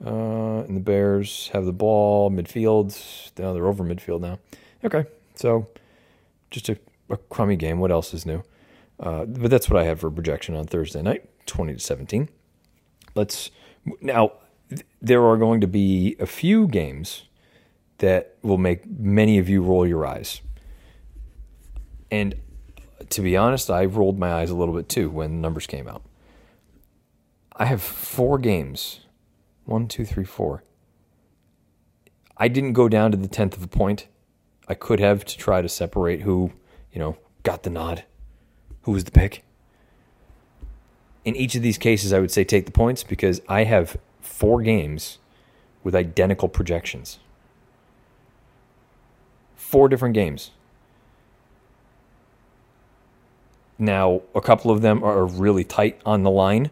Uh, 0.05 0.61
and 0.61 0.77
the 0.77 0.81
Bears 0.81 1.49
have 1.53 1.65
the 1.65 1.73
ball 1.73 2.31
midfield. 2.31 2.95
Now 3.39 3.53
they're 3.53 3.67
over 3.67 3.83
midfield 3.83 4.21
now. 4.21 4.39
Okay, 4.85 5.05
so 5.35 5.69
just 6.51 6.69
a, 6.69 6.79
a 7.09 7.17
crummy 7.17 7.57
game. 7.57 7.79
What 7.79 7.91
else 7.91 8.13
is 8.13 8.27
new? 8.27 8.43
Uh, 9.01 9.25
but 9.25 9.51
that's 9.51 9.71
what 9.71 9.81
I 9.81 9.85
have 9.85 10.01
for 10.01 10.11
projection 10.11 10.55
on 10.55 10.67
Thursday 10.67 11.03
night, 11.03 11.29
twenty 11.47 11.75
to 11.75 11.81
seventeen. 11.81 12.29
Let's 13.15 13.51
now. 14.01 14.33
There 15.01 15.25
are 15.25 15.37
going 15.37 15.61
to 15.61 15.69
be 15.69 16.17
a 16.19 16.27
few 16.27 16.67
games 16.67 17.27
that 17.99 18.37
will 18.43 18.59
make 18.59 18.87
many 18.87 19.39
of 19.39 19.49
you 19.49 19.63
roll 19.63 19.87
your 19.87 20.07
eyes, 20.07 20.41
and 22.11 22.35
to 23.11 23.21
be 23.21 23.37
honest, 23.37 23.71
I 23.71 23.85
rolled 23.85 24.19
my 24.19 24.33
eyes 24.33 24.51
a 24.51 24.55
little 24.55 24.75
bit 24.75 24.89
too 24.89 25.11
when 25.11 25.31
the 25.31 25.37
numbers 25.39 25.67
came 25.67 25.89
out. 25.89 26.03
I 27.55 27.67
have 27.67 27.83
four 27.83 28.39
games 28.39 29.01
one, 29.67 29.89
two, 29.89 30.05
three, 30.05 30.25
four. 30.25 30.63
I 32.37 32.49
didn't 32.49 32.73
go 32.73 32.89
down 32.89 33.11
to 33.11 33.17
the 33.17 33.29
tenth 33.29 33.57
of 33.57 33.63
a 33.63 33.69
point. 33.69 34.07
I 34.69 34.75
could 34.75 35.01
have 35.01 35.25
to 35.25 35.37
try 35.37 35.61
to 35.61 35.69
separate 35.69 36.23
who, 36.23 36.53
you 36.93 36.99
know, 36.99 37.17
got 37.43 37.65
the 37.65 37.71
nod, 37.71 38.05
who 38.83 38.93
was 38.93 39.05
the 39.05 39.11
pick. 39.11 39.45
In 41.25 41.35
each 41.35 41.57
of 41.57 41.63
these 41.63 41.79
cases, 41.79 42.13
I 42.13 42.21
would 42.21 42.31
say 42.31 42.45
take 42.45 42.67
the 42.67 42.73
points 42.73 43.03
because 43.03 43.41
I 43.49 43.65
have 43.65 43.97
four 44.21 44.63
games 44.63 45.19
with 45.83 45.95
identical 45.95 46.49
projections. 46.49 47.19
Four 49.57 49.89
different 49.89 50.15
games. 50.15 50.51
Now, 53.79 54.23
a 54.35 54.41
couple 54.41 54.71
of 54.71 54.81
them 54.81 55.03
are 55.03 55.27
really 55.27 55.65
tight 55.65 56.01
on 56.07 56.23
the 56.23 56.31
line. 56.31 56.71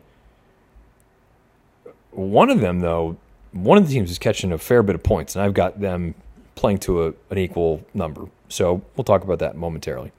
One 2.13 2.49
of 2.49 2.61
them, 2.61 2.81
though, 2.81 3.17
one 3.53 3.77
of 3.77 3.87
the 3.87 3.93
teams 3.93 4.11
is 4.11 4.19
catching 4.19 4.53
a 4.53 4.59
fair 4.59 4.83
bit 4.83 4.95
of 4.95 5.03
points, 5.03 5.35
and 5.35 5.45
I've 5.45 5.55
got 5.55 5.81
them 5.81 6.15
playing 6.55 6.79
to 6.79 7.07
a, 7.07 7.15
an 7.31 7.39
equal 7.39 7.85
number. 7.93 8.29
So 8.49 8.83
we'll 8.97 9.05
talk 9.05 9.23
about 9.23 9.39
that 9.41 9.57
momentarily. 9.57 10.13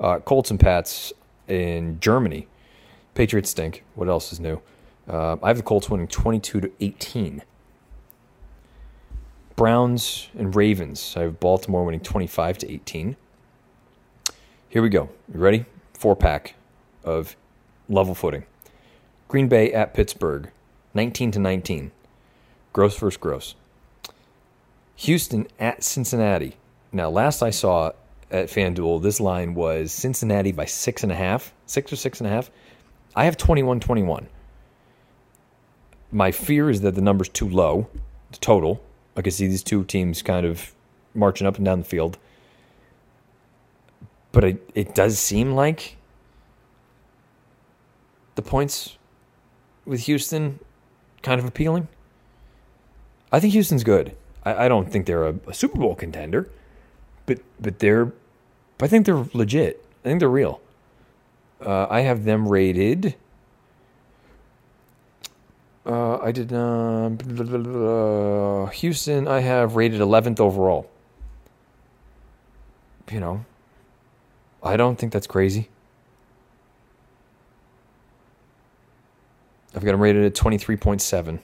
Uh, 0.00 0.18
Colts 0.18 0.50
and 0.50 0.60
Pats 0.60 1.12
in 1.46 1.98
Germany. 2.00 2.46
Patriots 3.14 3.50
stink. 3.50 3.84
What 3.94 4.08
else 4.08 4.32
is 4.32 4.40
new? 4.40 4.60
Uh, 5.08 5.36
I 5.42 5.48
have 5.48 5.56
the 5.56 5.62
Colts 5.62 5.88
winning 5.88 6.08
22 6.08 6.60
to 6.60 6.70
18. 6.80 7.42
Browns 9.58 10.28
and 10.38 10.54
Ravens. 10.54 11.14
I 11.16 11.22
have 11.22 11.40
Baltimore 11.40 11.84
winning 11.84 11.98
25 11.98 12.58
to 12.58 12.72
18. 12.72 13.16
Here 14.68 14.80
we 14.80 14.88
go. 14.88 15.08
You 15.34 15.40
ready? 15.40 15.64
Four 15.94 16.14
pack 16.14 16.54
of 17.02 17.34
level 17.88 18.14
footing. 18.14 18.44
Green 19.26 19.48
Bay 19.48 19.72
at 19.72 19.94
Pittsburgh. 19.94 20.52
19 20.94 21.32
to 21.32 21.38
19. 21.40 21.90
Gross 22.72 22.96
versus 22.96 23.16
gross. 23.16 23.56
Houston 24.94 25.48
at 25.58 25.82
Cincinnati. 25.82 26.56
Now, 26.92 27.10
last 27.10 27.42
I 27.42 27.50
saw 27.50 27.90
at 28.30 28.46
FanDuel, 28.46 29.02
this 29.02 29.18
line 29.18 29.54
was 29.54 29.90
Cincinnati 29.90 30.52
by 30.52 30.66
six 30.66 31.02
and 31.02 31.10
a 31.10 31.16
half, 31.16 31.52
six 31.66 31.92
or 31.92 31.96
six 31.96 32.20
and 32.20 32.28
a 32.28 32.30
half. 32.30 32.48
I 33.16 33.24
have 33.24 33.36
21 33.36 33.80
21. 33.80 34.28
My 36.12 36.30
fear 36.30 36.70
is 36.70 36.82
that 36.82 36.94
the 36.94 37.02
number's 37.02 37.28
too 37.28 37.48
low, 37.48 37.88
the 38.30 38.38
total. 38.38 38.84
I 39.18 39.20
can 39.20 39.32
see 39.32 39.48
these 39.48 39.64
two 39.64 39.82
teams 39.82 40.22
kind 40.22 40.46
of 40.46 40.72
marching 41.12 41.44
up 41.44 41.56
and 41.56 41.64
down 41.64 41.80
the 41.80 41.84
field. 41.84 42.18
But 44.30 44.44
it, 44.44 44.70
it 44.76 44.94
does 44.94 45.18
seem 45.18 45.54
like 45.54 45.96
the 48.36 48.42
points 48.42 48.96
with 49.84 50.02
Houston 50.02 50.60
kind 51.22 51.40
of 51.40 51.46
appealing. 51.46 51.88
I 53.32 53.40
think 53.40 53.54
Houston's 53.54 53.82
good. 53.82 54.16
I, 54.44 54.66
I 54.66 54.68
don't 54.68 54.88
think 54.88 55.06
they're 55.06 55.26
a, 55.26 55.34
a, 55.48 55.52
Super 55.52 55.78
Bowl 55.78 55.96
contender, 55.96 56.48
but 57.26 57.40
but 57.60 57.80
they're, 57.80 58.12
I 58.80 58.86
think 58.86 59.04
they're 59.04 59.26
legit. 59.34 59.84
I 60.04 60.08
think 60.08 60.20
they're 60.20 60.28
real. 60.28 60.60
Uh, 61.60 61.88
I 61.90 62.02
have 62.02 62.24
them 62.24 62.46
rated. 62.46 63.16
Uh, 65.88 66.18
I 66.18 66.32
did 66.32 66.52
uh, 66.52 68.66
Houston. 68.66 69.26
I 69.26 69.40
have 69.40 69.74
rated 69.74 70.02
11th 70.02 70.38
overall. 70.38 70.90
You 73.10 73.20
know, 73.20 73.46
I 74.62 74.76
don't 74.76 74.98
think 74.98 75.14
that's 75.14 75.26
crazy. 75.26 75.70
I've 79.74 79.82
got 79.82 79.92
them 79.92 80.00
rated 80.00 80.26
at 80.26 80.34
23.7 80.34 81.38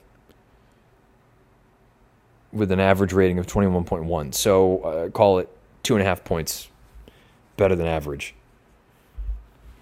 with 2.52 2.70
an 2.70 2.80
average 2.80 3.14
rating 3.14 3.38
of 3.38 3.46
21.1. 3.46 4.34
So 4.34 4.78
uh, 4.80 5.08
call 5.08 5.38
it 5.38 5.48
two 5.82 5.94
and 5.94 6.02
a 6.02 6.04
half 6.04 6.22
points 6.22 6.68
better 7.56 7.74
than 7.74 7.86
average. 7.86 8.34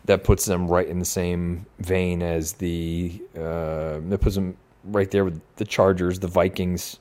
That 0.06 0.24
puts 0.24 0.44
them 0.46 0.66
right 0.66 0.86
in 0.86 0.98
the 0.98 1.04
same 1.04 1.66
vein 1.78 2.22
as 2.22 2.54
the. 2.54 3.22
Uh, 3.36 4.00
that 4.08 4.18
puts 4.20 4.34
them 4.34 4.56
right 4.84 5.10
there 5.10 5.24
with 5.24 5.40
the 5.56 5.64
Chargers, 5.64 6.18
the 6.18 6.28
Vikings, 6.28 6.98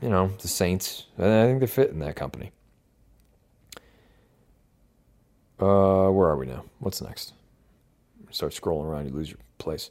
you 0.00 0.08
know, 0.08 0.32
the 0.40 0.48
Saints. 0.48 1.06
I 1.18 1.22
think 1.22 1.60
they 1.60 1.66
fit 1.66 1.90
in 1.90 2.00
that 2.00 2.16
company. 2.16 2.50
Uh, 5.60 6.10
where 6.10 6.28
are 6.28 6.36
we 6.36 6.46
now? 6.46 6.64
What's 6.80 7.00
next? 7.00 7.34
Start 8.30 8.52
scrolling 8.52 8.86
around, 8.86 9.06
you 9.06 9.12
lose 9.12 9.30
your 9.30 9.38
place. 9.58 9.90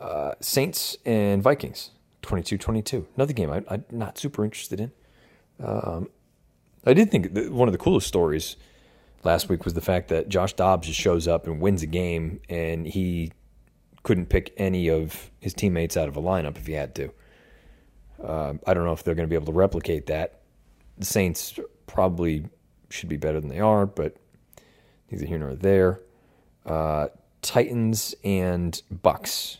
Uh, 0.00 0.32
Saints 0.40 0.96
and 1.04 1.42
Vikings, 1.42 1.90
22 2.22 2.56
22. 2.56 3.06
Another 3.16 3.32
game 3.34 3.50
I, 3.50 3.62
am 3.74 3.84
not 3.90 4.16
super 4.16 4.44
interested 4.44 4.80
in. 4.80 4.92
Um, 5.62 6.08
I 6.86 6.94
did 6.94 7.10
think 7.10 7.36
one 7.50 7.68
of 7.68 7.72
the 7.72 7.78
coolest 7.78 8.06
stories 8.06 8.56
last 9.24 9.48
week 9.48 9.64
was 9.64 9.74
the 9.74 9.80
fact 9.80 10.08
that 10.08 10.28
Josh 10.28 10.52
Dobbs 10.54 10.86
just 10.86 11.00
shows 11.00 11.26
up 11.26 11.46
and 11.46 11.60
wins 11.60 11.82
a 11.82 11.86
game, 11.86 12.40
and 12.48 12.86
he 12.86 13.32
couldn't 14.02 14.26
pick 14.26 14.52
any 14.56 14.88
of 14.88 15.30
his 15.40 15.54
teammates 15.54 15.96
out 15.96 16.08
of 16.08 16.16
a 16.16 16.22
lineup 16.22 16.56
if 16.56 16.66
he 16.66 16.74
had 16.74 16.94
to. 16.96 17.10
Uh, 18.22 18.54
I 18.66 18.74
don't 18.74 18.84
know 18.84 18.92
if 18.92 19.02
they're 19.02 19.14
going 19.14 19.26
to 19.26 19.30
be 19.30 19.36
able 19.36 19.52
to 19.52 19.58
replicate 19.58 20.06
that. 20.06 20.42
The 20.98 21.06
Saints 21.06 21.58
probably 21.86 22.46
should 22.90 23.08
be 23.08 23.16
better 23.16 23.40
than 23.40 23.50
they 23.50 23.60
are, 23.60 23.86
but 23.86 24.16
neither 25.10 25.26
here 25.26 25.38
nor 25.38 25.54
there. 25.54 26.00
Uh, 26.64 27.08
Titans 27.42 28.14
and 28.24 28.80
Bucks. 28.90 29.58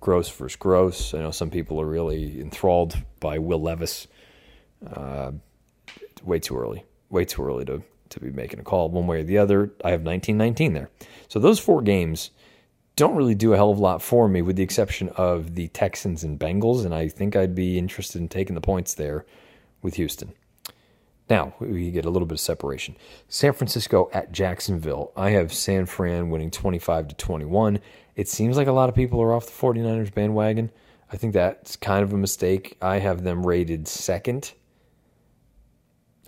Gross 0.00 0.28
versus 0.28 0.56
gross. 0.56 1.14
I 1.14 1.18
know 1.18 1.30
some 1.30 1.50
people 1.50 1.80
are 1.80 1.86
really 1.86 2.40
enthralled 2.40 2.96
by 3.18 3.38
Will 3.38 3.60
Levis. 3.60 4.06
Uh, 4.86 5.32
way 6.22 6.38
too 6.38 6.56
early. 6.56 6.84
Way 7.10 7.24
too 7.24 7.42
early 7.42 7.64
to, 7.64 7.82
to 8.10 8.20
be 8.20 8.30
making 8.30 8.60
a 8.60 8.64
call 8.64 8.88
one 8.88 9.06
way 9.06 9.20
or 9.20 9.24
the 9.24 9.38
other. 9.38 9.72
I 9.84 9.90
have 9.90 10.02
1919 10.02 10.72
there. 10.72 10.90
So 11.28 11.38
those 11.38 11.58
four 11.58 11.82
games 11.82 12.30
don't 12.96 13.16
really 13.16 13.34
do 13.34 13.52
a 13.52 13.56
hell 13.56 13.70
of 13.70 13.78
a 13.78 13.82
lot 13.82 14.02
for 14.02 14.26
me, 14.28 14.40
with 14.42 14.56
the 14.56 14.62
exception 14.62 15.10
of 15.10 15.54
the 15.54 15.68
Texans 15.68 16.24
and 16.24 16.38
Bengals. 16.38 16.84
And 16.84 16.94
I 16.94 17.08
think 17.08 17.36
I'd 17.36 17.54
be 17.54 17.78
interested 17.78 18.20
in 18.20 18.28
taking 18.28 18.54
the 18.54 18.60
points 18.60 18.94
there 18.94 19.26
with 19.82 19.94
Houston. 19.94 20.32
Now 21.28 21.54
we 21.58 21.90
get 21.90 22.04
a 22.04 22.10
little 22.10 22.26
bit 22.26 22.34
of 22.34 22.40
separation. 22.40 22.96
San 23.28 23.52
Francisco 23.52 24.08
at 24.12 24.32
Jacksonville. 24.32 25.12
I 25.16 25.30
have 25.30 25.52
San 25.52 25.86
Fran 25.86 26.30
winning 26.30 26.50
25 26.50 27.08
to 27.08 27.14
21. 27.16 27.80
It 28.14 28.28
seems 28.28 28.56
like 28.56 28.68
a 28.68 28.72
lot 28.72 28.88
of 28.88 28.94
people 28.94 29.20
are 29.20 29.32
off 29.32 29.46
the 29.46 29.52
49ers 29.52 30.14
bandwagon. 30.14 30.70
I 31.12 31.16
think 31.16 31.34
that's 31.34 31.76
kind 31.76 32.02
of 32.02 32.12
a 32.12 32.16
mistake. 32.16 32.76
I 32.80 32.98
have 32.98 33.22
them 33.22 33.46
rated 33.46 33.88
second. 33.88 34.52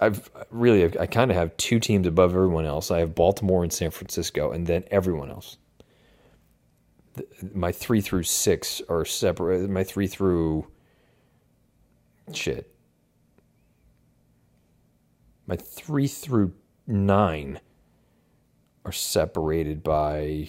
I've 0.00 0.30
really, 0.50 0.84
I 0.98 1.06
kind 1.06 1.30
of 1.30 1.36
have 1.36 1.56
two 1.56 1.80
teams 1.80 2.06
above 2.06 2.30
everyone 2.30 2.64
else. 2.66 2.90
I 2.90 3.00
have 3.00 3.14
Baltimore 3.14 3.62
and 3.62 3.72
San 3.72 3.90
Francisco, 3.90 4.52
and 4.52 4.66
then 4.66 4.84
everyone 4.90 5.30
else. 5.30 5.56
My 7.52 7.72
three 7.72 8.00
through 8.00 8.22
six 8.22 8.80
are 8.88 9.04
separate. 9.04 9.68
My 9.68 9.82
three 9.82 10.06
through 10.06 10.66
shit 12.32 12.72
my 15.48 15.56
three 15.56 16.06
through 16.06 16.52
nine 16.86 17.58
are 18.84 18.92
separated 18.92 19.82
by 19.82 20.48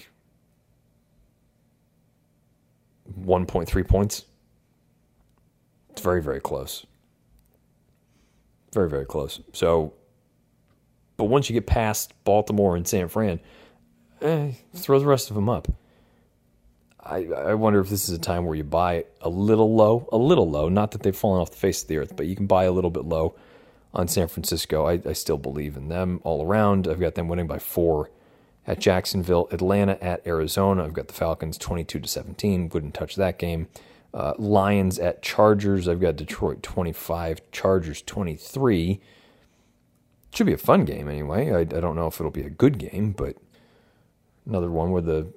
1.3 3.19 3.87
points. 3.87 4.25
It's 5.89 6.01
very, 6.01 6.21
very 6.21 6.41
close. 6.41 6.85
Very, 8.73 8.89
very 8.89 9.05
close. 9.05 9.39
So, 9.53 9.93
but 11.17 11.25
once 11.25 11.49
you 11.49 11.53
get 11.53 11.67
past 11.67 12.13
Baltimore 12.23 12.75
and 12.75 12.87
San 12.87 13.07
Fran, 13.07 13.39
eh, 14.21 14.51
throw 14.73 14.99
the 14.99 15.05
rest 15.05 15.29
of 15.29 15.35
them 15.35 15.49
up. 15.49 15.67
I, 17.01 17.25
I 17.25 17.53
wonder 17.55 17.79
if 17.79 17.89
this 17.89 18.07
is 18.07 18.15
a 18.15 18.19
time 18.19 18.45
where 18.45 18.55
you 18.55 18.63
buy 18.63 19.05
a 19.21 19.29
little 19.29 19.75
low, 19.75 20.07
a 20.11 20.17
little 20.17 20.49
low. 20.49 20.69
Not 20.69 20.91
that 20.91 21.01
they've 21.01 21.15
fallen 21.15 21.41
off 21.41 21.51
the 21.51 21.57
face 21.57 21.81
of 21.81 21.87
the 21.87 21.97
earth, 21.97 22.15
but 22.15 22.27
you 22.27 22.35
can 22.35 22.45
buy 22.45 22.65
a 22.65 22.71
little 22.71 22.91
bit 22.91 23.05
low 23.05 23.35
on 23.93 24.07
San 24.07 24.27
Francisco. 24.27 24.85
I, 24.85 25.01
I 25.05 25.13
still 25.13 25.37
believe 25.37 25.75
in 25.75 25.89
them 25.89 26.21
all 26.23 26.45
around. 26.45 26.87
I've 26.87 26.99
got 26.99 27.15
them 27.15 27.27
winning 27.27 27.47
by 27.47 27.57
four 27.57 28.11
at 28.67 28.79
Jacksonville, 28.79 29.47
Atlanta 29.51 30.01
at 30.03 30.25
Arizona. 30.27 30.85
I've 30.85 30.93
got 30.93 31.07
the 31.07 31.13
Falcons 31.13 31.57
22 31.57 32.01
to 32.01 32.07
17. 32.07 32.69
Wouldn't 32.69 32.93
touch 32.93 33.15
that 33.15 33.39
game. 33.39 33.67
Uh, 34.13 34.33
Lions 34.37 34.97
at 34.97 35.21
Chargers. 35.21 35.87
I've 35.87 36.01
got 36.01 36.15
Detroit 36.15 36.63
25, 36.63 37.41
Chargers 37.51 38.01
23. 38.01 38.99
Should 40.33 40.47
be 40.47 40.53
a 40.53 40.57
fun 40.57 40.85
game 40.85 41.07
anyway. 41.07 41.51
I, 41.51 41.59
I 41.59 41.63
don't 41.63 41.95
know 41.95 42.07
if 42.07 42.19
it'll 42.19 42.31
be 42.31 42.43
a 42.43 42.49
good 42.49 42.77
game, 42.77 43.11
but 43.11 43.35
another 44.45 44.71
one 44.71 44.91
where 44.91 45.01
the 45.01 45.27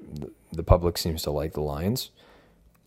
the 0.52 0.62
public 0.62 0.98
seems 0.98 1.22
to 1.22 1.30
like 1.30 1.52
the 1.54 1.62
Lions. 1.62 2.10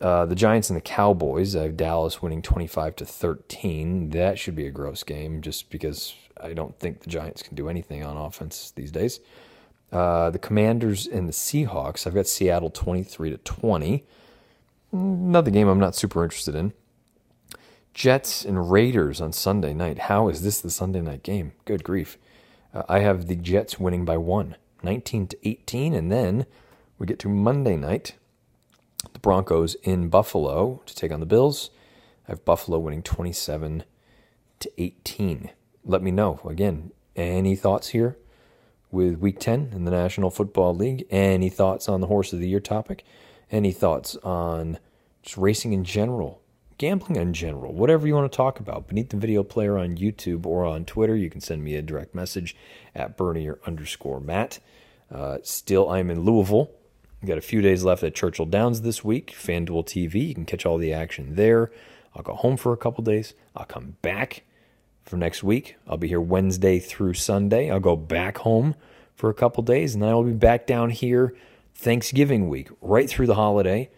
Uh, 0.01 0.25
the 0.25 0.35
Giants 0.35 0.69
and 0.69 0.77
the 0.77 0.81
Cowboys. 0.81 1.55
I 1.55 1.63
have 1.63 1.77
Dallas 1.77 2.21
winning 2.21 2.41
25 2.41 2.97
to 2.97 3.05
13. 3.05 4.09
That 4.09 4.37
should 4.37 4.55
be 4.55 4.67
a 4.67 4.71
gross 4.71 5.03
game 5.03 5.41
just 5.41 5.69
because 5.69 6.13
I 6.41 6.53
don't 6.53 6.77
think 6.77 7.01
the 7.01 7.09
Giants 7.09 7.41
can 7.41 7.55
do 7.55 7.69
anything 7.69 8.03
on 8.03 8.17
offense 8.17 8.71
these 8.75 8.91
days. 8.91 9.21
Uh, 9.91 10.29
the 10.29 10.39
Commanders 10.39 11.07
and 11.07 11.29
the 11.29 11.33
Seahawks. 11.33 12.05
I've 12.05 12.13
got 12.13 12.27
Seattle 12.27 12.69
23 12.69 13.29
to 13.29 13.37
20. 13.37 14.03
Another 14.95 15.51
game 15.51 15.67
I'm 15.67 15.79
not 15.79 15.95
super 15.95 16.23
interested 16.23 16.55
in. 16.55 16.73
Jets 17.93 18.45
and 18.45 18.71
Raiders 18.71 19.21
on 19.21 19.31
Sunday 19.31 19.73
night. 19.73 19.99
How 19.99 20.29
is 20.29 20.41
this 20.41 20.59
the 20.59 20.69
Sunday 20.69 21.01
night 21.01 21.23
game? 21.23 21.53
Good 21.65 21.83
grief. 21.83 22.17
Uh, 22.73 22.83
I 22.87 22.99
have 22.99 23.27
the 23.27 23.35
Jets 23.35 23.79
winning 23.79 24.05
by 24.05 24.17
one, 24.17 24.55
19 24.83 25.27
to 25.27 25.47
18. 25.47 25.93
And 25.93 26.11
then 26.11 26.45
we 26.97 27.07
get 27.07 27.19
to 27.19 27.29
Monday 27.29 27.75
night. 27.75 28.15
The 29.13 29.19
Broncos 29.19 29.75
in 29.83 30.09
Buffalo 30.09 30.81
to 30.85 30.95
take 30.95 31.11
on 31.11 31.19
the 31.19 31.25
Bills. 31.25 31.69
I 32.27 32.31
have 32.31 32.45
Buffalo 32.45 32.79
winning 32.79 33.03
27 33.03 33.83
to 34.59 34.71
18. 34.77 35.51
Let 35.83 36.01
me 36.01 36.11
know. 36.11 36.39
Again, 36.45 36.91
any 37.15 37.55
thoughts 37.55 37.89
here? 37.89 38.17
with 38.95 39.19
Week 39.19 39.39
10 39.39 39.71
in 39.73 39.83
the 39.83 39.91
National 39.91 40.31
Football 40.31 40.73
League. 40.73 41.05
Any 41.09 41.49
thoughts 41.49 41.89
on 41.89 41.99
the 41.99 42.07
Horse 42.07 42.31
of 42.31 42.39
the 42.39 42.47
Year 42.47 42.61
topic? 42.61 43.03
Any 43.51 43.73
thoughts 43.73 44.15
on 44.23 44.79
just 45.25 45.37
racing 45.37 45.73
in 45.73 45.83
general, 45.83 46.41
gambling 46.77 47.15
in 47.15 47.33
general, 47.33 47.73
whatever 47.73 48.07
you 48.07 48.13
want 48.13 48.31
to 48.31 48.35
talk 48.35 48.59
about? 48.59 48.87
Beneath 48.87 49.09
the 49.09 49.17
video 49.17 49.43
player 49.43 49.77
on 49.77 49.97
YouTube 49.97 50.45
or 50.45 50.65
on 50.65 50.85
Twitter, 50.85 51.15
you 51.15 51.29
can 51.29 51.41
send 51.41 51.63
me 51.63 51.75
a 51.75 51.81
direct 51.81 52.13
message 52.13 52.55
at 52.93 53.17
Bernier 53.17 53.59
underscore 53.65 54.19
Matt. 54.19 54.59
Uh, 55.11 55.39
still, 55.43 55.89
I'm 55.89 56.11
in 56.11 56.21
Louisville. 56.21 56.69
We've 57.21 57.29
got 57.29 57.39
a 57.39 57.41
few 57.41 57.61
days 57.61 57.83
left 57.83 58.03
at 58.03 58.13
Churchill 58.13 58.45
Downs 58.45 58.81
this 58.81 59.03
week. 59.03 59.35
FanDuel 59.35 59.85
TV, 59.85 60.27
you 60.27 60.35
can 60.35 60.45
catch 60.45 60.65
all 60.65 60.77
the 60.77 60.93
action 60.93 61.35
there. 61.35 61.71
I'll 62.15 62.23
go 62.23 62.35
home 62.35 62.55
for 62.55 62.71
a 62.71 62.77
couple 62.77 63.03
days. 63.03 63.33
I'll 63.55 63.65
come 63.65 63.97
back 64.03 64.43
for 65.03 65.17
next 65.17 65.43
week. 65.43 65.75
I'll 65.87 65.97
be 65.97 66.07
here 66.07 66.21
Wednesday 66.21 66.77
through 66.79 67.15
Sunday. 67.15 67.71
I'll 67.71 67.79
go 67.79 67.95
back 67.95 68.39
home 68.39 68.75
for 69.15 69.29
a 69.29 69.33
couple 69.33 69.63
days, 69.63 69.95
and 69.95 70.03
then 70.03 70.09
I'll 70.09 70.23
be 70.23 70.33
back 70.33 70.67
down 70.67 70.91
here 70.91 71.35
Thanksgiving 71.73 72.47
week, 72.47 72.69
right 72.81 73.09
through 73.09 73.27
the 73.27 73.35
holiday. 73.35 73.89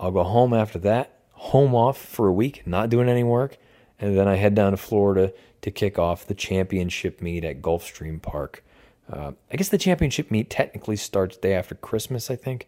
I'll 0.00 0.10
go 0.10 0.24
home 0.24 0.54
after 0.54 0.78
that, 0.80 1.20
home 1.32 1.74
off 1.74 1.98
for 1.98 2.26
a 2.26 2.32
week, 2.32 2.66
not 2.66 2.88
doing 2.88 3.08
any 3.08 3.22
work, 3.22 3.58
and 3.98 4.16
then 4.16 4.26
I 4.26 4.36
head 4.36 4.54
down 4.54 4.70
to 4.70 4.78
Florida 4.78 5.34
to 5.60 5.70
kick 5.70 5.98
off 5.98 6.26
the 6.26 6.34
championship 6.34 7.20
meet 7.20 7.44
at 7.44 7.60
Gulfstream 7.60 8.20
Park. 8.22 8.64
Uh, 9.12 9.32
I 9.52 9.56
guess 9.56 9.68
the 9.68 9.76
championship 9.76 10.30
meet 10.30 10.48
technically 10.48 10.96
starts 10.96 11.36
day 11.36 11.52
after 11.52 11.74
Christmas. 11.74 12.30
I 12.30 12.36
think 12.36 12.66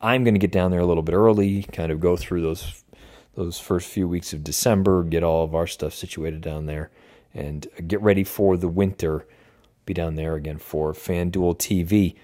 I'm 0.00 0.22
going 0.22 0.34
to 0.34 0.40
get 0.40 0.52
down 0.52 0.70
there 0.70 0.80
a 0.80 0.86
little 0.86 1.02
bit 1.02 1.16
early, 1.16 1.64
kind 1.64 1.90
of 1.90 1.98
go 2.00 2.16
through 2.16 2.42
those 2.42 2.84
those 3.34 3.58
first 3.58 3.88
few 3.88 4.08
weeks 4.08 4.32
of 4.32 4.42
December, 4.42 5.04
get 5.04 5.22
all 5.22 5.44
of 5.44 5.54
our 5.54 5.66
stuff 5.66 5.94
situated 5.94 6.40
down 6.40 6.66
there, 6.66 6.90
and 7.32 7.68
get 7.86 8.00
ready 8.02 8.24
for 8.24 8.56
the 8.56 8.68
winter. 8.68 9.26
Be 9.84 9.94
down 9.94 10.16
there 10.16 10.34
again 10.34 10.58
for 10.58 10.92
FanDuel 10.92 11.56
TV. 11.56 12.16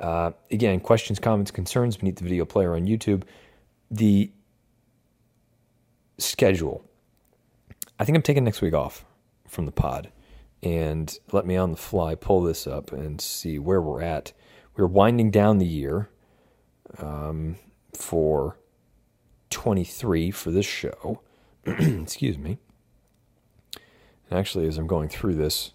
Uh, 0.00 0.32
again, 0.50 0.80
questions, 0.80 1.18
comments, 1.18 1.50
concerns 1.50 1.98
beneath 1.98 2.16
the 2.16 2.24
video 2.24 2.44
player 2.44 2.74
on 2.74 2.86
YouTube. 2.86 3.24
The 3.94 4.32
schedule. 6.18 6.84
I 7.98 8.04
think 8.04 8.16
I'm 8.16 8.22
taking 8.22 8.42
next 8.42 8.60
week 8.60 8.74
off 8.74 9.04
from 9.46 9.66
the 9.66 9.72
pod. 9.72 10.10
And 10.64 11.16
let 11.30 11.46
me 11.46 11.56
on 11.56 11.70
the 11.70 11.76
fly 11.76 12.16
pull 12.16 12.42
this 12.42 12.66
up 12.66 12.90
and 12.90 13.20
see 13.20 13.58
where 13.58 13.80
we're 13.80 14.02
at. 14.02 14.32
We're 14.76 14.86
winding 14.86 15.30
down 15.30 15.58
the 15.58 15.66
year 15.66 16.08
um, 16.98 17.56
for 17.92 18.58
23 19.50 20.32
for 20.32 20.50
this 20.50 20.66
show. 20.66 21.20
Excuse 21.64 22.36
me. 22.36 22.58
And 24.28 24.38
actually, 24.38 24.66
as 24.66 24.76
I'm 24.76 24.88
going 24.88 25.08
through 25.08 25.34
this, 25.34 25.72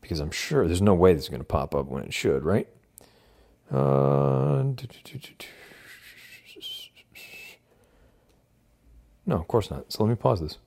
because 0.00 0.18
I'm 0.18 0.32
sure 0.32 0.66
there's 0.66 0.82
no 0.82 0.94
way 0.94 1.14
this 1.14 1.24
is 1.24 1.28
going 1.28 1.40
to 1.40 1.44
pop 1.44 1.76
up 1.76 1.86
when 1.86 2.02
it 2.02 2.12
should, 2.12 2.42
right? 2.42 2.66
Uh, 3.70 4.64
no, 9.26 9.36
of 9.36 9.48
course 9.48 9.70
not. 9.70 9.92
So 9.92 10.02
let 10.02 10.10
me 10.10 10.16
pause 10.16 10.40
this. 10.40 10.58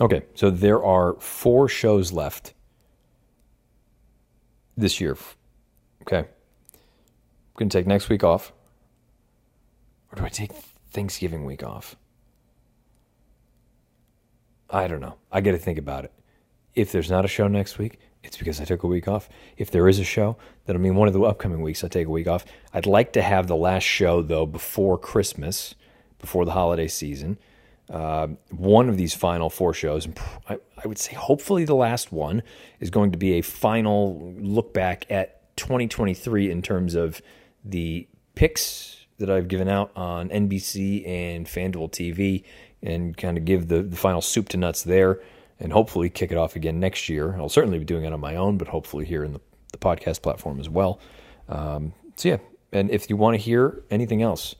Okay, 0.00 0.22
so 0.34 0.50
there 0.50 0.82
are 0.84 1.14
four 1.14 1.68
shows 1.68 2.12
left 2.12 2.54
this 4.76 5.00
year. 5.00 5.16
Okay. 6.02 6.18
I'm 6.20 6.26
going 7.58 7.68
to 7.68 7.78
take 7.78 7.86
next 7.86 8.08
week 8.08 8.22
off. 8.22 8.52
Or 10.12 10.16
do 10.16 10.24
I 10.24 10.28
take 10.28 10.52
Thanksgiving 10.90 11.44
week 11.44 11.62
off. 11.62 11.96
I 14.70 14.86
don't 14.86 15.00
know. 15.00 15.16
I 15.32 15.40
got 15.40 15.52
to 15.52 15.58
think 15.58 15.78
about 15.78 16.04
it. 16.04 16.12
If 16.74 16.92
there's 16.92 17.10
not 17.10 17.24
a 17.24 17.28
show 17.28 17.48
next 17.48 17.78
week, 17.78 17.98
it's 18.22 18.36
because 18.36 18.60
I 18.60 18.64
took 18.64 18.82
a 18.82 18.86
week 18.86 19.08
off. 19.08 19.28
If 19.56 19.70
there 19.70 19.88
is 19.88 19.98
a 19.98 20.04
show, 20.04 20.36
that'll 20.64 20.82
mean 20.82 20.94
one 20.94 21.08
of 21.08 21.14
the 21.14 21.22
upcoming 21.22 21.62
weeks 21.62 21.82
I 21.84 21.88
take 21.88 22.06
a 22.06 22.10
week 22.10 22.28
off. 22.28 22.44
I'd 22.72 22.86
like 22.86 23.12
to 23.14 23.22
have 23.22 23.46
the 23.46 23.56
last 23.56 23.84
show 23.84 24.22
though 24.22 24.46
before 24.46 24.98
Christmas, 24.98 25.74
before 26.18 26.44
the 26.44 26.52
holiday 26.52 26.88
season. 26.88 27.38
Uh, 27.90 28.28
one 28.50 28.88
of 28.88 28.96
these 28.96 29.14
final 29.14 29.48
four 29.48 29.72
shows, 29.72 30.06
I, 30.48 30.58
I 30.82 30.86
would 30.86 30.98
say 30.98 31.14
hopefully 31.14 31.64
the 31.64 31.74
last 31.74 32.12
one, 32.12 32.42
is 32.80 32.90
going 32.90 33.12
to 33.12 33.18
be 33.18 33.34
a 33.34 33.42
final 33.42 34.34
look 34.38 34.74
back 34.74 35.06
at 35.10 35.56
2023 35.56 36.50
in 36.50 36.62
terms 36.62 36.94
of 36.94 37.22
the 37.64 38.06
picks 38.34 39.06
that 39.18 39.30
I've 39.30 39.48
given 39.48 39.68
out 39.68 39.90
on 39.96 40.28
NBC 40.28 41.06
and 41.06 41.46
FanDuel 41.46 41.90
TV 41.90 42.44
and 42.82 43.16
kind 43.16 43.36
of 43.36 43.44
give 43.44 43.68
the, 43.68 43.82
the 43.82 43.96
final 43.96 44.20
soup 44.20 44.48
to 44.50 44.56
nuts 44.56 44.82
there 44.82 45.20
and 45.58 45.72
hopefully 45.72 46.08
kick 46.08 46.30
it 46.30 46.38
off 46.38 46.54
again 46.54 46.78
next 46.78 47.08
year. 47.08 47.36
I'll 47.36 47.48
certainly 47.48 47.78
be 47.78 47.84
doing 47.84 48.04
it 48.04 48.12
on 48.12 48.20
my 48.20 48.36
own, 48.36 48.58
but 48.58 48.68
hopefully 48.68 49.04
here 49.04 49.24
in 49.24 49.32
the, 49.32 49.40
the 49.72 49.78
podcast 49.78 50.22
platform 50.22 50.60
as 50.60 50.68
well. 50.68 51.00
Um, 51.48 51.92
so, 52.16 52.28
yeah. 52.28 52.36
And 52.72 52.90
if 52.90 53.10
you 53.10 53.16
want 53.16 53.34
to 53.34 53.38
hear 53.38 53.82
anything 53.90 54.22
else 54.22 54.54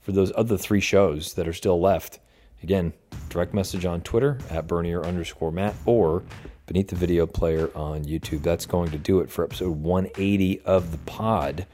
for 0.00 0.12
those 0.12 0.32
other 0.36 0.58
three 0.58 0.80
shows 0.80 1.34
that 1.34 1.48
are 1.48 1.52
still 1.52 1.80
left, 1.80 2.18
again, 2.62 2.92
direct 3.28 3.54
message 3.54 3.84
on 3.84 4.00
Twitter 4.02 4.38
at 4.50 4.66
Bernier 4.66 5.04
underscore 5.04 5.52
Matt 5.52 5.74
or 5.86 6.22
beneath 6.66 6.88
the 6.88 6.96
video 6.96 7.26
player 7.26 7.70
on 7.74 8.04
YouTube. 8.04 8.42
That's 8.42 8.66
going 8.66 8.90
to 8.90 8.98
do 8.98 9.20
it 9.20 9.30
for 9.30 9.44
episode 9.44 9.76
180 9.76 10.60
of 10.62 10.92
the 10.92 10.98
pod. 10.98 11.66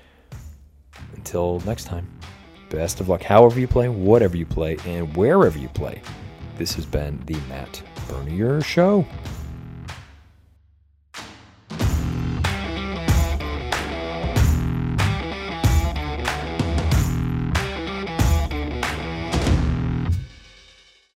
Until 1.14 1.60
next 1.60 1.84
time, 1.84 2.08
best 2.70 3.00
of 3.00 3.08
luck, 3.08 3.22
however 3.22 3.60
you 3.60 3.68
play, 3.68 3.88
whatever 3.88 4.36
you 4.36 4.46
play, 4.46 4.76
and 4.86 5.14
wherever 5.16 5.58
you 5.58 5.68
play. 5.68 6.02
This 6.56 6.74
has 6.74 6.86
been 6.86 7.22
the 7.26 7.36
Matt 7.48 7.82
Bernier 8.08 8.60
Show. 8.60 9.06